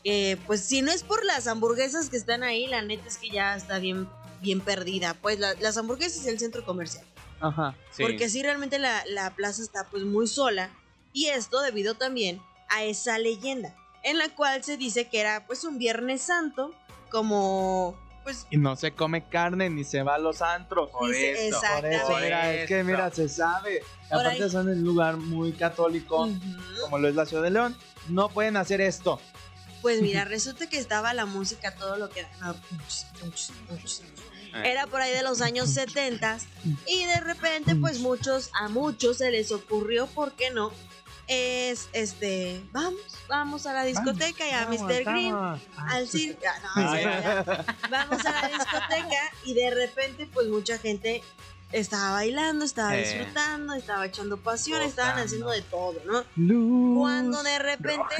que, 0.04 0.38
pues 0.46 0.60
si 0.60 0.82
no 0.82 0.92
es 0.92 1.02
por 1.02 1.24
las 1.24 1.46
hamburguesas 1.46 2.10
que 2.10 2.18
están 2.18 2.42
ahí, 2.42 2.66
la 2.66 2.82
neta 2.82 3.08
es 3.08 3.16
que 3.16 3.30
ya 3.30 3.56
está 3.56 3.78
bien, 3.78 4.06
bien 4.42 4.60
perdida. 4.60 5.14
Pues 5.14 5.38
la- 5.38 5.54
las 5.54 5.78
hamburguesas 5.78 6.26
y 6.26 6.28
el 6.28 6.38
centro 6.38 6.62
comercial. 6.64 7.04
Ajá. 7.40 7.74
Sí. 7.90 8.02
Porque 8.02 8.28
sí, 8.28 8.42
realmente 8.42 8.78
la, 8.78 9.02
la 9.06 9.34
plaza 9.34 9.62
está 9.62 9.84
pues 9.90 10.02
muy 10.04 10.26
sola. 10.28 10.68
Y 11.14 11.26
esto 11.28 11.60
debido 11.62 11.94
también 11.94 12.40
a 12.74 12.82
esa 12.84 13.18
leyenda, 13.18 13.74
en 14.02 14.18
la 14.18 14.28
cual 14.34 14.62
se 14.64 14.76
dice 14.76 15.08
que 15.08 15.20
era 15.20 15.46
pues 15.46 15.64
un 15.64 15.78
Viernes 15.78 16.22
Santo, 16.22 16.74
como 17.10 17.96
pues... 18.24 18.46
Y 18.50 18.56
no 18.56 18.74
se 18.74 18.92
come 18.92 19.28
carne 19.28 19.68
ni 19.68 19.84
se 19.84 20.02
va 20.02 20.14
a 20.14 20.18
los 20.18 20.40
antros. 20.42 20.90
Por 20.90 21.10
dice- 21.10 21.48
eso, 21.48 21.60
Por 21.74 21.86
eso, 21.86 22.16
mira, 22.20 22.54
es 22.54 22.68
que 22.68 22.82
mira, 22.82 23.10
se 23.10 23.28
sabe. 23.28 23.82
Por 24.10 24.20
Aparte 24.20 24.44
ahí. 24.44 24.50
son 24.50 24.68
en 24.70 24.78
un 24.78 24.84
lugar 24.84 25.16
muy 25.18 25.52
católico, 25.52 26.28
como 26.80 26.98
lo 26.98 27.08
es 27.08 27.14
la 27.14 27.26
ciudad 27.26 27.42
de 27.42 27.50
León. 27.50 27.76
No 28.08 28.30
pueden 28.30 28.56
hacer 28.56 28.80
esto. 28.80 29.20
Pues 29.82 30.00
mira, 30.00 30.24
resulta 30.24 30.66
que 30.68 30.78
estaba 30.78 31.12
la 31.12 31.26
música, 31.26 31.74
todo 31.74 31.96
lo 31.96 32.08
que 32.08 32.20
era. 32.20 32.30
Era 34.64 34.86
por 34.86 35.00
ahí 35.00 35.12
de 35.12 35.22
los 35.22 35.40
años 35.40 35.68
70 35.70 36.38
y 36.86 37.04
de 37.04 37.20
repente 37.20 37.74
pues 37.74 37.98
muchos, 37.98 38.50
a 38.54 38.68
muchos 38.68 39.18
se 39.18 39.30
les 39.30 39.50
ocurrió, 39.52 40.06
¿por 40.06 40.32
qué 40.32 40.50
no? 40.50 40.70
Es 41.26 41.88
este, 41.92 42.62
vamos, 42.72 43.00
vamos 43.28 43.66
a 43.66 43.72
la 43.72 43.84
discoteca 43.84 44.46
y 44.46 44.50
a 44.50 44.66
Mr. 44.68 45.04
Green, 45.04 45.34
al 45.76 46.06
circo, 46.06 46.42
ah, 46.74 47.42
no, 47.46 47.64
vamos 47.90 48.26
a 48.26 48.30
la 48.42 48.48
discoteca 48.48 49.32
y 49.44 49.54
de 49.54 49.70
repente 49.70 50.28
pues 50.32 50.48
mucha 50.48 50.76
gente 50.78 51.22
estaba 51.72 52.12
bailando, 52.12 52.64
estaba 52.64 52.94
Eh. 52.96 53.00
disfrutando, 53.04 53.72
estaba 53.74 54.04
echando 54.06 54.36
pasión, 54.36 54.82
estaban 54.82 55.18
haciendo 55.18 55.48
de 55.50 55.62
todo, 55.62 55.94
¿no? 56.06 56.24
Luz 56.36 56.98
Cuando 56.98 57.42
de 57.42 57.58
repente 57.58 58.14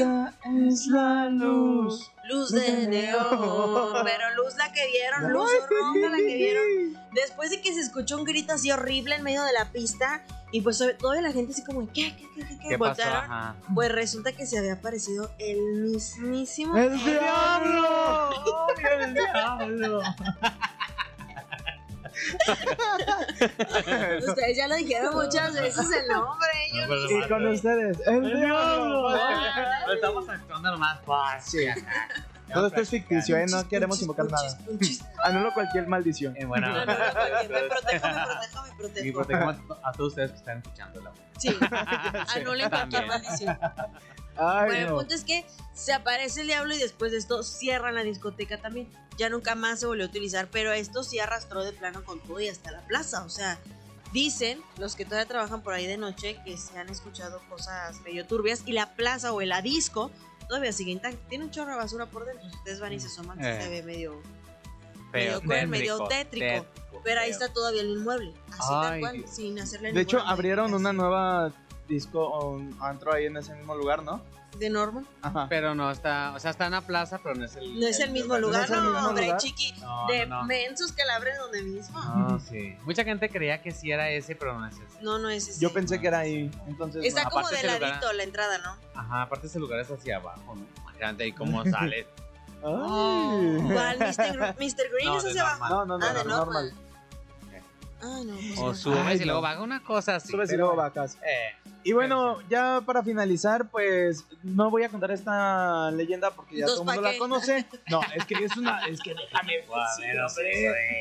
es 0.69 0.87
la 0.87 1.29
luz. 1.29 2.11
Luz 2.29 2.51
de 2.53 2.87
neón, 2.87 3.93
pero 4.05 4.35
luz 4.37 4.57
la 4.57 4.73
que 4.73 4.87
vieron, 4.87 5.31
luz 5.33 5.51
roja 5.69 6.11
la 6.11 6.17
que 6.17 6.35
vieron. 6.37 6.99
Después 7.13 7.51
de 7.51 7.61
que 7.61 7.73
se 7.75 7.81
escuchó 7.81 8.17
un 8.17 8.25
grito 8.25 8.55
así 8.55 8.71
horrible 8.71 9.17
en 9.17 9.23
medio 9.23 9.43
de 9.45 9.53
la 9.53 9.71
pista 9.71 10.23
y 10.51 10.61
pues 10.63 10.79
sobre- 10.79 10.95
toda 10.95 11.21
la 11.21 11.33
gente 11.33 11.53
así 11.53 11.63
como, 11.65 11.87
¿qué? 11.93 12.17
¿Qué? 12.17 12.27
¿Qué? 12.35 12.47
¿Qué? 12.47 12.59
qué? 12.59 12.69
¿Qué 12.71 12.79
pasó? 12.79 13.03
Pues 13.75 13.93
resulta 13.93 14.33
que 14.33 14.47
se 14.47 14.59
había 14.59 14.75
aparecido 14.75 15.31
el 15.39 15.61
mismísimo. 15.83 16.77
¡El 16.77 16.97
diablo! 17.05 18.29
¡El 19.01 19.15
diablo! 19.15 20.01
Ustedes 24.29 24.57
ya 24.57 24.69
lo 24.69 24.77
dijeron 24.77 25.15
muchas 25.15 25.53
veces 25.55 25.87
el 25.91 26.07
nombre. 26.09 26.49
yo 26.73 26.83
Y 27.11 27.29
con 27.29 27.47
ustedes, 27.47 27.99
¡el 28.07 28.23
diablo! 28.23 29.11
Lo 29.11 29.93
estamos 29.95 30.29
actuando 30.29 30.71
nomás 30.71 31.01
fácil. 31.05 31.73
Todo 32.53 32.67
esto 32.67 32.81
es 32.83 32.91
ficticio, 32.91 33.37
¿eh? 33.37 33.47
No 33.51 33.67
queremos 33.69 34.01
invocar 34.03 34.27
nada. 34.31 34.59
Anulo 35.25 35.53
cualquier 35.55 35.89
maldición. 35.89 36.37
Eh, 36.37 36.45
bueno, 36.45 36.69
No, 36.69 36.75
no, 36.75 36.85
no, 36.85 36.95
me 36.95 37.61
protejo, 37.69 38.09
me 38.09 38.15
protejo, 38.27 38.63
me 38.93 39.01
y 39.09 39.13
protejo. 39.13 39.49
a 39.83 39.93
todos 39.93 40.11
ustedes 40.11 40.31
que 40.33 40.37
están 40.37 40.59
escuchándolo. 40.59 41.11
Sí, 41.39 41.57
anulen 42.37 42.69
cualquier 42.71 43.07
maldición. 43.07 43.59
Ay, 44.37 44.67
Bueno, 44.67 44.75
el 44.75 44.87
no. 44.91 44.97
punto 44.99 45.15
es 45.15 45.25
que 45.25 45.45
se 45.73 45.93
aparece 45.93 46.41
el 46.43 46.47
diablo 46.49 46.75
y 46.75 46.79
después 46.79 47.13
de 47.13 47.19
esto 47.19 47.43
cierran 47.43 47.95
la 47.95 48.03
discoteca 48.03 48.61
también. 48.61 48.91
Ya 49.17 49.29
nunca 49.29 49.55
más 49.55 49.81
se 49.81 49.87
volvió 49.87 50.05
a 50.05 50.09
utilizar, 50.09 50.49
pero 50.51 50.73
esto 50.73 51.03
sí 51.05 51.19
arrastró 51.21 51.65
de 51.65 51.73
plano 51.73 52.05
con 52.05 52.21
todo 52.21 52.41
y 52.41 52.49
hasta 52.49 52.71
la 52.73 52.81
plaza. 52.87 53.25
O 53.25 53.29
sea, 53.29 53.59
dicen 54.13 54.61
los 54.79 54.97
que 54.97 55.05
todavía 55.05 55.27
trabajan 55.27 55.63
por 55.63 55.73
ahí 55.75 55.87
de 55.87 55.97
noche 55.97 56.41
que 56.45 56.57
se 56.57 56.79
han 56.79 56.89
escuchado 56.89 57.41
cosas 57.49 58.01
medio 58.03 58.27
turbias 58.27 58.63
y 58.67 58.73
la 58.73 58.95
plaza 58.95 59.33
o 59.33 59.41
la 59.43 59.63
disco 59.63 60.11
todavía 60.49 60.73
sigue 60.73 60.91
intacta. 60.93 61.19
Tiene 61.29 61.45
un 61.45 61.51
chorro 61.51 61.71
de 61.73 61.77
basura 61.79 62.07
por 62.07 62.25
dentro. 62.27 62.47
Ustedes 62.49 62.81
van 62.81 62.93
y 62.93 63.01
se 63.01 63.07
asoman, 63.07 63.43
Eh. 63.45 63.61
se 63.63 63.69
ve 63.69 63.83
medio. 63.83 64.21
Feo, 65.13 65.37
Medio 65.37 65.41
cruel, 65.43 65.69
medio 65.69 66.05
tétrico. 66.09 66.67
Pero 67.05 67.21
ahí 67.21 67.31
está 67.31 67.53
todavía 67.53 67.83
el 67.83 67.91
inmueble. 67.91 68.33
Así 68.49 68.61
Ay, 68.71 68.83
tal 68.91 69.01
cual, 69.01 69.25
sin 69.29 69.59
hacerle 69.61 69.93
De 69.93 70.01
hecho, 70.01 70.19
abrieron 70.21 70.75
una 70.75 70.93
nueva 70.93 71.53
disco 71.89 72.21
o 72.27 72.51
un 72.57 72.77
antro 72.81 73.13
ahí 73.13 73.27
en 73.27 73.37
ese 73.37 73.55
mismo 73.55 73.75
lugar, 73.75 74.03
¿no? 74.03 74.23
De 74.59 74.71
normal. 74.71 75.05
Ajá. 75.21 75.47
Pero 75.49 75.75
no 75.75 75.91
está, 75.91 76.33
o 76.33 76.39
sea, 76.39 76.53
está 76.53 76.67
en 76.67 76.73
la 76.73 76.81
plaza, 76.81 77.19
pero 77.21 77.35
no 77.35 77.45
es 77.45 77.57
el. 77.57 77.81
No 77.81 77.87
es 77.89 77.99
el 77.99 78.11
mismo 78.13 78.39
lugar, 78.39 78.71
no, 78.71 78.81
mismo 78.83 79.09
hombre, 79.09 79.25
lugar? 79.25 79.41
chiqui. 79.41 79.73
No, 79.81 80.07
de 80.07 80.27
no, 80.27 80.45
mensos 80.45 80.93
que 80.93 81.05
la 81.05 81.17
abren 81.17 81.37
donde 81.39 81.63
mismo. 81.65 82.01
No, 82.01 82.39
sí. 82.39 82.77
Mucha 82.85 83.03
gente 83.03 83.29
creía 83.29 83.61
que 83.61 83.73
sí 83.73 83.91
era 83.91 84.09
ese, 84.11 84.37
pero 84.37 84.57
no 84.57 84.65
es 84.69 84.75
ese. 84.77 85.03
No, 85.03 85.19
no 85.19 85.29
es 85.29 85.49
ese. 85.49 85.61
Yo 85.61 85.73
pensé 85.73 86.01
que 86.01 86.07
era 86.07 86.21
ahí. 86.21 86.49
Entonces, 86.69 87.05
Está 87.05 87.25
no. 87.25 87.31
como 87.31 87.49
de 87.49 87.63
lugar- 87.65 87.81
ladito 87.81 88.13
la 88.13 88.23
entrada, 88.23 88.59
¿no? 88.59 88.77
Ajá, 88.95 89.23
aparte 89.23 89.49
ese 89.49 89.59
lugar 89.59 89.81
es 89.81 89.91
hacia 89.91 90.19
abajo, 90.19 90.55
¿no? 90.55 90.65
Imagínate 90.83 91.25
ahí 91.25 91.33
cómo 91.33 91.65
sale. 91.71 92.07
Ay. 92.65 93.59
¿Cuál? 93.73 93.99
Mr. 93.99 94.55
Mr. 94.57 94.91
Green 94.93 95.07
No, 95.07 95.19
es 95.19 95.25
hacia 95.27 95.43
abajo. 95.43 95.69
No, 95.69 95.85
no, 95.85 95.99
no, 95.99 96.07
Ah, 96.07 96.13
de 96.15 96.25
no, 96.25 96.37
normal. 96.37 96.65
normal. 96.71 96.75
Ah, 98.03 98.21
no. 98.25 98.35
pues 98.35 98.59
O 98.59 98.75
subes 98.75 99.01
Ay, 99.07 99.17
y 99.17 99.25
luego 99.25 99.39
no. 99.41 99.43
baja 99.43 99.63
una 99.63 99.83
cosa 99.83 100.17
así. 100.17 100.31
Subes 100.31 100.53
y 100.53 100.57
luego 100.57 100.77
bajas. 100.77 101.17
Eh, 101.27 101.64
Y 101.87 101.93
bueno, 101.93 102.39
ya 102.49 102.81
para 102.87 103.03
finalizar, 103.03 103.69
pues 103.71 104.25
no 104.43 104.71
voy 104.71 104.85
a 104.85 104.89
contar 104.89 105.11
esta 105.11 105.91
leyenda 105.91 106.31
porque 106.31 106.57
ya 106.57 106.65
todo 106.67 106.81
el 106.81 106.87
mundo 106.87 107.03
¿pa' 107.03 107.13
la 107.13 107.19
conoce. 107.19 107.67
No, 107.91 108.01
es 108.17 108.25
que 108.25 108.35
es 108.43 108.57
una, 108.57 108.87
es 108.87 109.01
que 109.03 109.15
déjame. 109.15 109.53
bueno, 109.69 110.29
sí, 110.31 110.45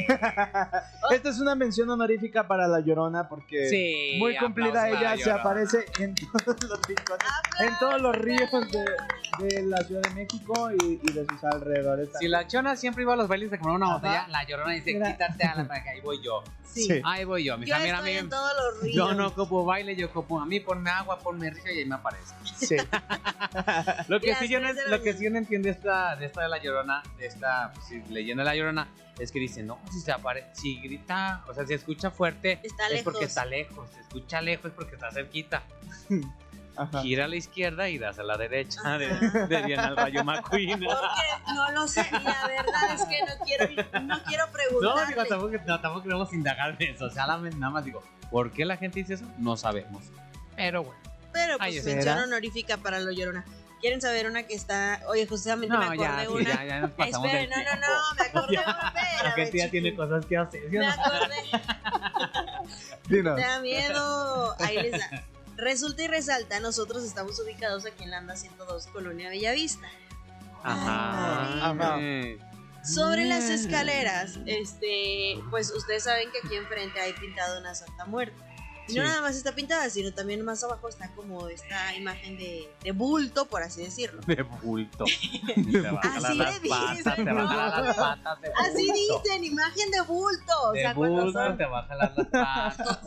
Esta 1.11 1.29
es 1.29 1.39
una 1.39 1.55
mención 1.55 1.89
honorífica 1.89 2.47
para 2.47 2.67
la 2.67 2.79
Llorona 2.81 3.29
porque 3.29 3.67
Sí, 3.69 4.17
muy 4.19 4.35
cumplida 4.37 4.89
ella 4.89 5.15
la 5.15 5.17
se 5.17 5.31
aparece 5.31 5.85
en 5.99 6.15
todos 6.15 6.57
los 6.69 6.79
rincones, 6.87 7.27
en 7.59 7.79
todos 7.79 8.01
los 8.01 8.15
ríos 8.17 8.49
de, 8.51 8.85
de 9.47 9.61
la 9.63 9.77
Ciudad 9.83 10.01
de 10.01 10.09
México 10.11 10.69
y, 10.71 10.99
y 11.01 11.11
de 11.13 11.25
sus 11.25 11.43
alrededores. 11.45 12.09
Si 12.19 12.27
la 12.27 12.45
chona 12.47 12.75
siempre 12.75 13.03
iba 13.03 13.13
a 13.13 13.17
los 13.17 13.27
bailes 13.27 13.51
de 13.51 13.57
comprar 13.57 13.77
una 13.77 13.85
Ajá. 13.87 13.95
botella, 13.95 14.27
la 14.27 14.43
llorona 14.43 14.73
dice, 14.73 14.93
Mira. 14.93 15.11
quítate 15.11 15.43
a 15.47 15.55
la 15.55 15.67
pareja, 15.67 15.91
ahí 15.91 16.01
voy 16.01 16.21
yo. 16.21 16.43
Sí. 16.65 16.83
Sí. 16.85 17.01
Ahí 17.05 17.23
voy 17.23 17.43
yo. 17.43 17.55
Mis 17.57 17.69
Yo 17.69 17.75
amigas, 17.75 17.99
estoy 17.99 18.17
en 18.17 18.29
todos 18.29 18.51
los 18.57 18.81
ríos. 18.81 18.95
yo 18.95 19.13
no 19.13 19.27
ocupo 19.27 19.63
baile, 19.63 19.95
yo 19.95 20.07
ocupo 20.07 20.39
a 20.39 20.45
mí, 20.47 20.59
ponme 20.73 20.89
agua, 20.89 21.19
ponme 21.19 21.49
rico 21.49 21.67
y 21.69 21.79
ahí 21.79 21.86
me 21.86 21.95
aparece. 21.95 22.33
Sí. 22.55 22.77
Lo 24.07 24.19
que, 24.19 24.33
sí 24.36 24.47
yo 24.47 24.59
no, 24.59 24.69
lo 24.89 25.01
que 25.01 25.13
sí 25.13 25.25
yo 25.25 25.29
no 25.29 25.38
entiendo 25.38 25.69
esta, 25.69 26.15
de 26.15 26.25
esta 26.25 26.41
de 26.41 26.49
la 26.49 26.57
llorona, 26.62 27.03
de 27.17 27.27
esta 27.27 27.71
pues, 27.73 27.86
sí, 27.88 28.01
leyenda 28.09 28.43
de 28.43 28.49
la 28.49 28.55
llorona, 28.55 28.88
es 29.19 29.31
que 29.31 29.39
dice, 29.39 29.62
no, 29.63 29.79
si 29.91 29.99
se 29.99 30.12
aparece, 30.12 30.47
si 30.53 30.79
grita, 30.79 31.43
o 31.47 31.53
sea, 31.53 31.65
si 31.65 31.73
escucha 31.73 32.09
fuerte, 32.12 32.59
Está 32.63 32.88
es 32.88 32.91
lejos. 32.93 33.03
porque 33.13 33.25
está 33.25 33.45
lejos, 33.45 33.89
si 33.93 33.99
escucha 33.99 34.41
lejos 34.41 34.65
es 34.65 34.71
porque 34.73 34.95
está 34.95 35.12
cerquita. 35.12 35.63
Ajá. 36.75 37.03
Gira 37.03 37.25
a 37.25 37.27
la 37.27 37.36
izquierda 37.36 37.88
y 37.88 37.99
das 37.99 38.17
a 38.17 38.23
la 38.23 38.36
derecha, 38.36 38.81
de, 38.97 39.07
de 39.47 39.62
bien 39.62 39.79
al 39.79 39.95
Rayo 39.95 40.23
McQueen. 40.23 40.79
Porque 40.83 41.53
no 41.53 41.71
lo 41.71 41.88
sé. 41.88 42.03
La 42.12 42.47
verdad 42.47 42.95
es 42.95 43.05
que 43.05 43.19
no 43.21 43.45
quiero, 43.45 44.01
no 44.01 44.23
quiero 44.23 44.47
No, 44.47 44.51
preguntarle. 44.51 45.05
digo, 45.07 45.25
tampoco, 45.25 45.51
no, 45.67 45.79
tampoco 45.81 46.01
queremos 46.03 46.33
indagar 46.33 46.75
de 46.75 46.89
eso. 46.89 47.05
O 47.05 47.09
sea, 47.12 47.27
nada 47.27 47.69
más 47.69 47.86
digo, 47.86 48.01
¿por 48.31 48.51
qué 48.51 48.65
la 48.65 48.77
gente 48.77 49.01
dice 49.01 49.13
eso? 49.13 49.25
No 49.38 49.55
sabemos. 49.55 50.05
Pero 50.55 50.83
bueno, 50.83 50.99
Pero 51.31 51.57
pues 51.57 51.83
mención 51.85 52.19
honorífica 52.19 52.77
para 52.77 52.99
lo 52.99 53.11
llorona. 53.11 53.43
¿Quieren 53.81 53.99
saber 53.99 54.27
una 54.27 54.43
que 54.43 54.53
está? 54.53 55.01
Oye, 55.09 55.27
justamente 55.27 55.75
me 55.77 55.83
acordé 55.83 55.99
ya, 55.99 56.21
sí, 56.21 56.27
una. 56.27 56.43
ya, 56.43 56.63
ya 56.65 56.79
nos 56.79 56.91
pasamos 56.91 57.27
Esperen, 57.27 57.49
del 57.49 57.65
no, 57.65 57.65
no, 57.65 57.71
tiempo. 57.71 57.87
no, 57.87 58.15
me 58.15 58.23
acordé 58.29 58.57
una. 58.59 58.93
La 59.23 59.31
gente 59.31 59.57
ya 59.57 59.69
tiene 59.69 59.95
cosas 59.95 60.25
que 60.25 60.37
hacer, 60.37 60.61
¿sí 60.69 60.77
Me 60.77 60.87
acordé. 60.87 61.35
Dinos. 63.09 63.35
Me 63.35 63.41
da 63.41 63.59
miedo. 63.59 64.55
Ahí 64.59 64.77
les 64.83 64.91
da. 64.93 65.23
Resulta 65.57 66.01
y 66.03 66.07
resalta, 66.07 66.59
nosotros 66.61 67.03
estamos 67.03 67.37
ubicados 67.39 67.85
aquí 67.85 68.03
en 68.05 68.11
la 68.11 68.19
Anda 68.19 68.35
102, 68.37 68.87
Colonia 68.87 69.29
Bellavista. 69.29 69.87
Ajá. 70.63 71.71
Ajá. 71.71 71.99
Sobre 72.83 73.25
las 73.25 73.49
escaleras, 73.49 74.39
este, 74.45 75.39
pues 75.49 75.71
ustedes 75.71 76.03
saben 76.03 76.29
que 76.31 76.39
aquí 76.45 76.55
enfrente 76.55 76.99
hay 76.99 77.13
pintado 77.13 77.59
una 77.59 77.75
Santa 77.75 78.05
Muerte. 78.05 78.35
Y 78.87 78.95
no 78.95 79.03
nada 79.03 79.21
más 79.21 79.35
está 79.35 79.53
pintada, 79.55 79.89
sino 79.89 80.13
también 80.13 80.43
más 80.43 80.63
abajo 80.63 80.89
está 80.89 81.09
como 81.15 81.47
esta 81.47 81.95
imagen 81.95 82.37
de, 82.37 82.69
de 82.83 82.91
bulto, 82.91 83.45
por 83.45 83.63
así 83.63 83.81
decirlo. 83.83 84.21
De 84.27 84.41
bulto. 84.41 85.05
Te 85.71 85.81
va 85.81 85.99
a 85.99 86.09
jalar 86.09 86.31
Así 86.31 86.37
le 86.37 86.59
dicen, 86.59 87.27
va 87.27 88.17
Así 88.57 88.91
dicen, 88.91 89.43
imagen 89.43 89.91
de 89.91 90.01
bulto. 90.01 90.53
O 90.63 90.73
sea, 90.73 90.93
bulto 90.93 91.31
te 91.57 91.65
va 91.65 91.79
a 91.79 91.87
jalar 91.87 92.13
las 92.17 92.27
patas. 92.77 92.99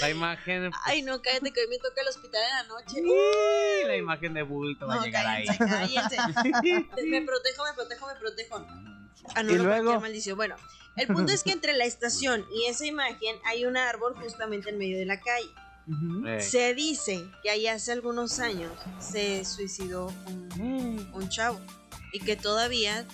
La 0.00 0.10
imagen. 0.10 0.70
Ay, 0.84 1.02
no, 1.02 1.20
cállate 1.20 1.52
que 1.52 1.60
hoy 1.60 1.66
me 1.68 1.78
toca 1.78 2.00
el 2.00 2.08
hospital 2.08 2.40
en 2.42 2.56
la 2.56 2.74
noche. 2.74 3.02
Uy, 3.02 3.86
La 3.88 3.96
imagen 3.96 4.32
de 4.34 4.42
bulto 4.42 4.86
va 4.86 4.94
No, 4.96 5.00
a 5.02 5.04
llegar 5.04 5.26
ahí. 5.26 5.46
cállense, 5.46 6.16
cállense. 6.16 7.02
Me 7.08 7.22
protejo, 7.22 7.64
me 7.64 7.72
protejo, 7.74 8.06
me 8.06 8.14
protejo. 8.14 8.66
Ah, 9.34 9.42
no, 9.42 9.52
Y 9.52 9.56
no, 9.56 9.64
luego- 9.64 9.84
cualquier 9.84 10.00
maldición. 10.00 10.36
Bueno, 10.36 10.56
el 10.96 11.06
punto 11.08 11.32
es 11.32 11.42
que 11.42 11.52
entre 11.52 11.72
la 11.74 11.84
estación 11.84 12.44
y 12.54 12.66
esa 12.66 12.84
imagen 12.86 13.36
hay 13.46 13.64
un 13.64 13.76
árbol 13.76 14.14
justamente 14.20 14.70
en 14.70 14.78
medio 14.78 14.98
de 14.98 15.06
la 15.06 15.20
calle. 15.20 15.48
Eh, 16.28 16.40
Se 16.40 16.74
dice 16.74 17.24
que 17.42 17.50
ahí 17.50 17.66
hace 17.66 17.90
algunos 17.92 18.38
años 18.38 18.70
se 19.00 19.44
suicidó 19.44 20.12
un, 20.60 21.10
un 21.12 21.28
chavo 21.28 21.60
y 22.12 22.20
que 22.20 22.36
todavía 22.36 23.04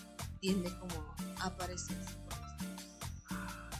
tiende 0.41 0.71
como 0.79 1.15
a 1.41 1.47
aparecer. 1.47 1.97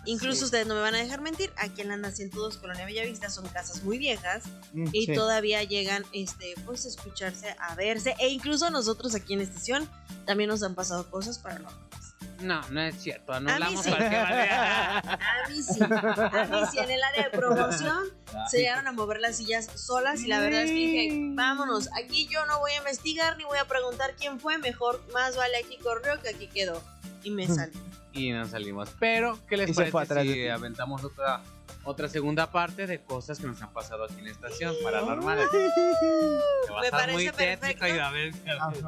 Incluso 0.07 0.39
Sí. 0.39 0.45
ustedes 0.47 0.67
no 0.67 0.75
me 0.75 0.81
van 0.81 0.95
a 0.95 0.99
dejar 0.99 1.21
mentir, 1.21 1.53
aquí 1.59 1.83
en 1.83 1.89
la 1.89 1.95
Anda 1.95 2.11
102 2.11 2.57
Colonia 2.57 2.87
Bellavista 2.87 3.29
son 3.29 3.47
casas 3.49 3.83
muy 3.83 3.99
viejas 3.99 4.45
Mm, 4.73 4.87
y 4.93 5.05
sí. 5.07 5.13
todavía 5.13 5.63
llegan 5.65 6.03
este 6.13 6.55
pues 6.65 6.87
a 6.87 6.89
escucharse, 6.89 7.55
a 7.59 7.75
verse 7.75 8.15
e 8.19 8.29
incluso 8.29 8.71
nosotros 8.71 9.15
aquí 9.15 9.35
en 9.35 9.43
estación 9.43 9.87
también 10.25 10.49
nos 10.49 10.63
han 10.63 10.75
pasado 10.75 11.11
cosas 11.11 11.39
paranormales. 11.39 12.08
No, 12.41 12.61
no 12.71 12.81
es 12.81 12.97
cierto. 12.97 13.33
Anulamos 13.33 13.85
sí. 13.85 13.91
cualquier 13.91 14.15
A 14.23 15.49
mí 15.49 15.63
sí, 15.63 15.81
a 15.83 16.49
mí 16.51 16.59
sí 16.71 16.79
en 16.79 16.91
el 16.91 17.03
área 17.03 17.25
de 17.25 17.31
promoción 17.31 18.05
se 18.49 18.59
llegaron 18.59 18.87
a 18.87 18.93
mover 18.93 19.21
las 19.21 19.37
sillas 19.37 19.67
solas 19.75 20.23
y 20.23 20.29
la 20.29 20.39
verdad 20.41 20.63
es 20.63 20.71
que 20.71 20.77
dije, 20.77 21.11
vámonos, 21.35 21.89
aquí 22.01 22.29
yo 22.29 22.45
no 22.47 22.59
voy 22.61 22.73
a 22.73 22.77
investigar 22.77 23.37
ni 23.37 23.45
voy 23.45 23.59
a 23.59 23.65
preguntar 23.65 24.15
quién 24.19 24.39
fue, 24.39 24.59
mejor 24.59 25.03
más 25.13 25.37
vale 25.37 25.57
aquí 25.57 25.79
corrió 25.79 26.21
que 26.23 26.29
aquí 26.29 26.47
quedó. 26.47 26.83
Y 27.25 27.31
me 27.31 27.47
salí. 27.55 27.73
Y 28.13 28.33
nos 28.33 28.51
salimos. 28.51 28.89
Pero, 28.99 29.39
¿qué 29.49 29.57
les 29.57 29.71
Y 29.71 29.75
se 29.75 29.91
fue 29.91 30.05
parece 30.07 30.33
si 30.33 30.49
aventamos 30.49 31.05
otra, 31.05 31.41
otra 31.85 32.09
segunda 32.09 32.51
parte 32.51 32.87
de 32.87 33.03
cosas 33.03 33.39
que 33.39 33.47
nos 33.47 33.61
han 33.63 33.73
pasado 33.73 34.05
aquí 34.05 34.15
en 34.19 34.25
la 34.25 34.31
estación 34.31 34.75
paranormales? 34.83 35.47
Te 35.51 36.73
va 36.73 36.79
a 36.79 36.81
Me 36.81 36.87
estar 36.87 37.01
parece 37.01 37.13
muy 37.15 37.31
perfecto. 37.31 37.87
y 37.87 37.91
a 37.99 38.11
ver. 38.11 38.33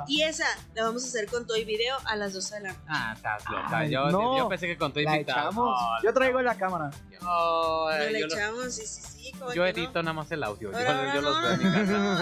Y 0.08 0.22
esa 0.22 0.46
la 0.74 0.84
vamos 0.84 1.04
a 1.04 1.06
hacer 1.06 1.26
con 1.26 1.46
todo 1.46 1.56
y 1.56 1.64
video 1.64 1.96
a 2.06 2.16
las 2.16 2.32
12 2.32 2.54
de 2.56 2.60
la 2.62 2.68
noche. 2.70 2.80
Ah, 2.88 3.12
estás 3.14 3.44
loca. 3.50 3.68
Ay, 3.70 3.90
yo, 3.90 4.10
no. 4.10 4.38
yo 4.38 4.48
pensé 4.48 4.66
que 4.66 4.76
con 4.78 4.92
tu 4.92 5.00
La 5.00 5.12
invitado. 5.12 5.48
echamos. 5.50 5.80
No, 5.80 6.02
Yo 6.02 6.14
traigo 6.14 6.40
la 6.42 6.54
cámara. 6.56 6.90
yo, 7.10 7.20
No 7.20 7.90
eh, 7.92 8.12
yo, 8.20 8.26
lo- 8.26 8.34
echamos, 8.34 8.74
sí, 8.74 8.86
sí, 8.86 9.02
sí. 9.02 9.32
¿cómo 9.38 9.52
yo 9.52 9.64
que 9.64 9.72
no? 9.72 9.78
edito 9.78 10.02
nada 10.02 10.12
más 10.14 10.32
el 10.32 10.42
audio. 10.42 10.72
Yo, 10.72 10.76
Pero 10.78 10.90
ahora 10.90 11.14
yo 11.14 11.20
los 11.20 11.36
no, 11.36 11.42
veo 11.42 11.50
en 11.52 11.58
mi 11.58 11.64
casa. 11.64 11.92
no, 11.92 12.14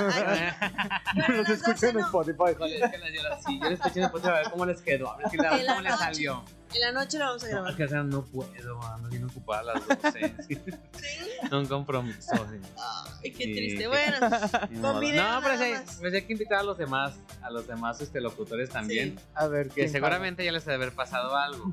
Bueno, 1.15 1.15
Los 1.15 1.29
las 1.29 1.37
12 1.49 1.53
escuché 1.55 1.89
en 1.91 1.95
no. 1.97 2.01
Spotify. 2.07 2.43
Híjole, 2.53 2.77
es 2.85 2.91
que 2.91 2.99
la- 2.99 3.11
yo 3.11 3.23
la- 3.23 3.41
sí, 3.43 3.59
yo 3.63 3.69
le 3.69 3.75
escuché 3.75 4.01
después 4.01 4.25
a 4.25 4.33
ver 4.33 4.51
cómo 4.51 4.67
les 4.67 4.83
quedó, 4.83 5.13
a 5.13 5.17
ver 5.17 5.31
si 5.31 5.37
la- 5.39 5.57
En 5.59 5.65
la 5.67 5.73
cómo 5.73 5.83
le 5.83 5.91
noche. 5.91 6.03
salió. 6.05 6.45
En 6.75 6.81
la 6.81 6.93
noche 6.93 7.19
lo 7.19 7.25
vamos 7.27 7.45
a 7.45 7.49
grabar. 7.49 7.71
Porque 7.71 7.85
o 7.85 7.89
sea, 7.89 8.03
no 8.03 8.25
puedo, 8.25 8.51
ando 8.93 9.09
bien 9.09 9.25
ocupada 9.25 9.61
a 9.61 9.65
las 9.79 9.89
12. 10.03 10.35
sí. 10.49 10.59
Un 11.53 11.67
compromiso. 11.67 12.35
sí. 12.37 12.61
Ay, 13.23 13.31
qué 13.33 13.45
Sí, 13.45 13.53
triste. 13.55 13.87
Bueno, 13.89 15.01
video 15.01 15.23
no, 15.23 15.41
pero 15.43 15.59
sí, 15.59 15.73
pues 16.01 16.13
hay 16.15 16.23
que 16.23 16.33
invitar 16.35 16.59
a 16.59 16.63
los 16.63 16.77
demás, 16.79 17.15
a 17.43 17.51
los 17.51 17.67
demás 17.67 18.01
este, 18.01 18.21
locutores 18.21 18.71
también, 18.71 19.19
A 19.35 19.47
ver, 19.47 19.69
que 19.69 19.75
¿quién 19.75 19.91
seguramente 19.91 20.45
ya 20.45 20.53
les 20.53 20.65
debe 20.65 20.77
haber 20.77 20.93
pasado 20.93 21.37
algo. 21.37 21.73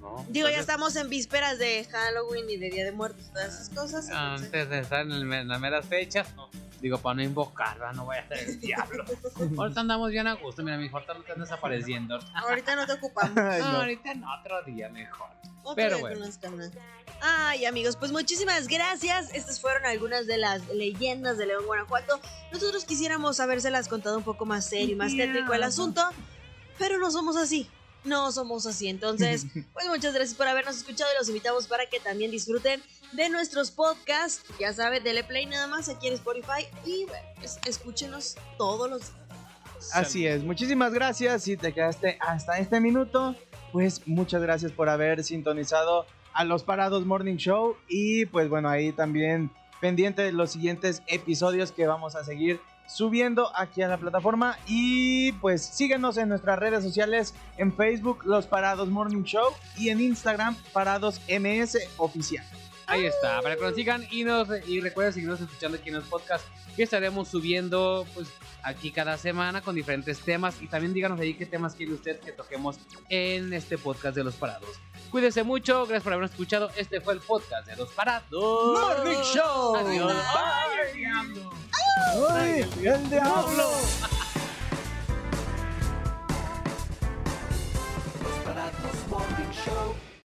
¿no? 0.00 0.16
digo, 0.28 0.48
ya 0.48 0.56
Entonces, 0.56 0.60
estamos 0.60 0.96
en 0.96 1.08
vísperas 1.08 1.58
de 1.58 1.84
Halloween 1.90 2.50
y 2.50 2.56
de 2.58 2.68
Día 2.70 2.84
de 2.84 2.92
Muertos 2.92 3.24
y 3.26 3.32
todas 3.32 3.54
esas 3.54 3.68
cosas. 3.70 4.08
entonces- 4.08 4.46
Antes 4.46 4.68
de 4.68 4.78
estar 4.80 5.00
en, 5.00 5.12
el 5.12 5.32
en 5.32 5.48
las 5.48 5.60
meras 5.60 5.86
fechas, 5.86 6.28
no, 6.36 6.50
digo, 6.80 6.98
para 6.98 7.14
no 7.16 7.22
invocar, 7.22 7.80
¿va? 7.80 7.92
no 7.92 8.06
vaya 8.06 8.22
a 8.22 8.28
ser 8.28 8.38
el 8.38 8.60
diablo. 8.60 9.04
ahorita 9.58 9.80
andamos 9.80 10.10
bien 10.10 10.26
a 10.26 10.34
gusto, 10.34 10.62
mira, 10.62 10.76
mi 10.76 10.88
ahorita 10.88 11.14
no 11.14 11.20
están 11.20 11.40
desapareciendo. 11.40 12.18
Ahorita 12.34 12.76
no 12.76 12.86
te 12.86 12.92
ocupamos. 12.92 13.36
Ay, 13.38 13.60
No, 13.62 13.72
no. 13.72 13.78
ahorita 13.78 14.12
en 14.12 14.24
otro 14.24 14.62
día 14.64 14.88
mejor. 14.88 15.28
Otro 15.62 15.76
Pero 15.76 15.96
día 15.96 16.00
bueno. 16.00 16.16
con 16.18 16.26
las 16.26 16.38
canas. 16.38 16.70
Ay, 17.22 17.64
amigos, 17.64 17.96
pues 17.96 18.12
muchísimas 18.12 18.68
gracias. 18.68 19.32
Estas 19.32 19.60
fueron 19.60 19.86
algunas 19.86 20.26
de 20.26 20.36
las 20.36 20.68
leyendas 20.68 21.38
de 21.38 21.46
León, 21.46 21.64
Guanajuato. 21.66 22.20
Nosotros 22.52 22.84
quisiéramos 22.84 23.40
habérselas 23.40 23.88
contado 23.88 24.18
un 24.18 24.24
poco 24.24 24.44
más 24.44 24.66
serio 24.66 24.92
y 24.92 24.94
más 24.94 25.16
tétrico 25.16 25.54
el 25.54 25.62
asunto, 25.62 26.02
pero 26.78 26.98
no 26.98 27.10
somos 27.10 27.36
así. 27.36 27.70
No 28.04 28.30
somos 28.32 28.66
así. 28.66 28.88
Entonces, 28.88 29.46
pues 29.72 29.86
muchas 29.88 30.14
gracias 30.14 30.36
por 30.36 30.46
habernos 30.46 30.76
escuchado 30.76 31.10
y 31.14 31.18
los 31.18 31.28
invitamos 31.28 31.66
para 31.66 31.86
que 31.86 32.00
también 32.00 32.30
disfruten 32.30 32.82
de 33.12 33.28
nuestros 33.28 33.70
podcasts. 33.70 34.44
Ya 34.58 34.72
saben, 34.72 35.02
dele 35.02 35.24
play 35.24 35.46
nada 35.46 35.66
más 35.66 35.88
aquí 35.88 36.08
en 36.08 36.14
Spotify 36.14 36.66
y 36.84 37.04
bueno, 37.04 37.26
pues, 37.36 37.58
escúchenos 37.66 38.36
todos 38.58 38.90
los 38.90 39.00
días. 39.00 39.90
Así 39.92 40.26
es, 40.26 40.42
muchísimas 40.42 40.92
gracias. 40.94 41.42
Si 41.42 41.56
te 41.56 41.72
quedaste 41.72 42.18
hasta 42.20 42.58
este 42.58 42.80
minuto, 42.80 43.34
pues 43.72 44.06
muchas 44.06 44.40
gracias 44.40 44.72
por 44.72 44.88
haber 44.88 45.24
sintonizado 45.24 46.06
a 46.32 46.44
los 46.44 46.62
Parados 46.62 47.04
Morning 47.04 47.36
Show. 47.36 47.76
Y 47.88 48.26
pues 48.26 48.48
bueno, 48.48 48.68
ahí 48.68 48.92
también 48.92 49.50
pendiente 49.80 50.22
de 50.22 50.32
los 50.32 50.52
siguientes 50.52 51.02
episodios 51.06 51.72
que 51.72 51.86
vamos 51.86 52.16
a 52.16 52.24
seguir 52.24 52.60
subiendo 52.86 53.50
aquí 53.56 53.82
a 53.82 53.88
la 53.88 53.98
plataforma. 53.98 54.58
Y 54.66 55.32
pues 55.32 55.64
síguenos 55.64 56.16
en 56.16 56.28
nuestras 56.28 56.58
redes 56.58 56.82
sociales, 56.82 57.34
en 57.56 57.74
Facebook 57.74 58.24
Los 58.24 58.46
Parados 58.46 58.88
Morning 58.88 59.24
Show 59.24 59.52
y 59.76 59.88
en 59.88 60.00
Instagram 60.00 60.56
Parados 60.72 61.20
MS 61.28 61.78
Oficial. 61.96 62.44
Ahí 62.86 63.06
está, 63.06 63.40
para 63.40 63.56
que 63.56 63.62
nos 63.62 63.74
sigan 63.74 64.06
y, 64.10 64.24
nos, 64.24 64.48
recuerden 64.48 65.12
seguirnos 65.12 65.40
escuchando 65.40 65.78
aquí 65.78 65.88
en 65.88 65.96
los 65.96 66.04
podcasts 66.04 66.46
que 66.76 66.82
estaremos 66.82 67.28
subiendo 67.28 68.06
pues, 68.14 68.28
aquí 68.62 68.90
cada 68.90 69.16
semana 69.16 69.62
con 69.62 69.74
diferentes 69.74 70.18
temas 70.20 70.60
y 70.60 70.66
también 70.66 70.92
díganos 70.92 71.18
ahí 71.20 71.34
qué 71.34 71.46
temas 71.46 71.74
quiere 71.74 71.92
usted 71.92 72.18
que 72.20 72.32
toquemos 72.32 72.78
en 73.08 73.52
este 73.52 73.78
podcast 73.78 74.16
de 74.16 74.24
Los 74.24 74.34
Parados. 74.34 74.80
Cuídense 75.10 75.44
mucho, 75.44 75.86
gracias 75.86 76.02
por 76.02 76.12
habernos 76.12 76.32
escuchado. 76.32 76.70
Este 76.76 77.00
fue 77.00 77.14
el 77.14 77.20
podcast 77.20 77.66
de 77.66 77.76
Los 77.76 77.90
Parados. 77.92 78.80
Morning 78.80 79.22
Show. 79.22 79.76
Adiós. 79.76 80.12
Bye. 80.12 81.06
Bye. 82.28 82.88
El 82.88 83.10
diablo. 83.10 83.70
Los 88.22 88.44
Parados 88.44 89.08
Morning 89.08 89.52
Show. 89.52 90.03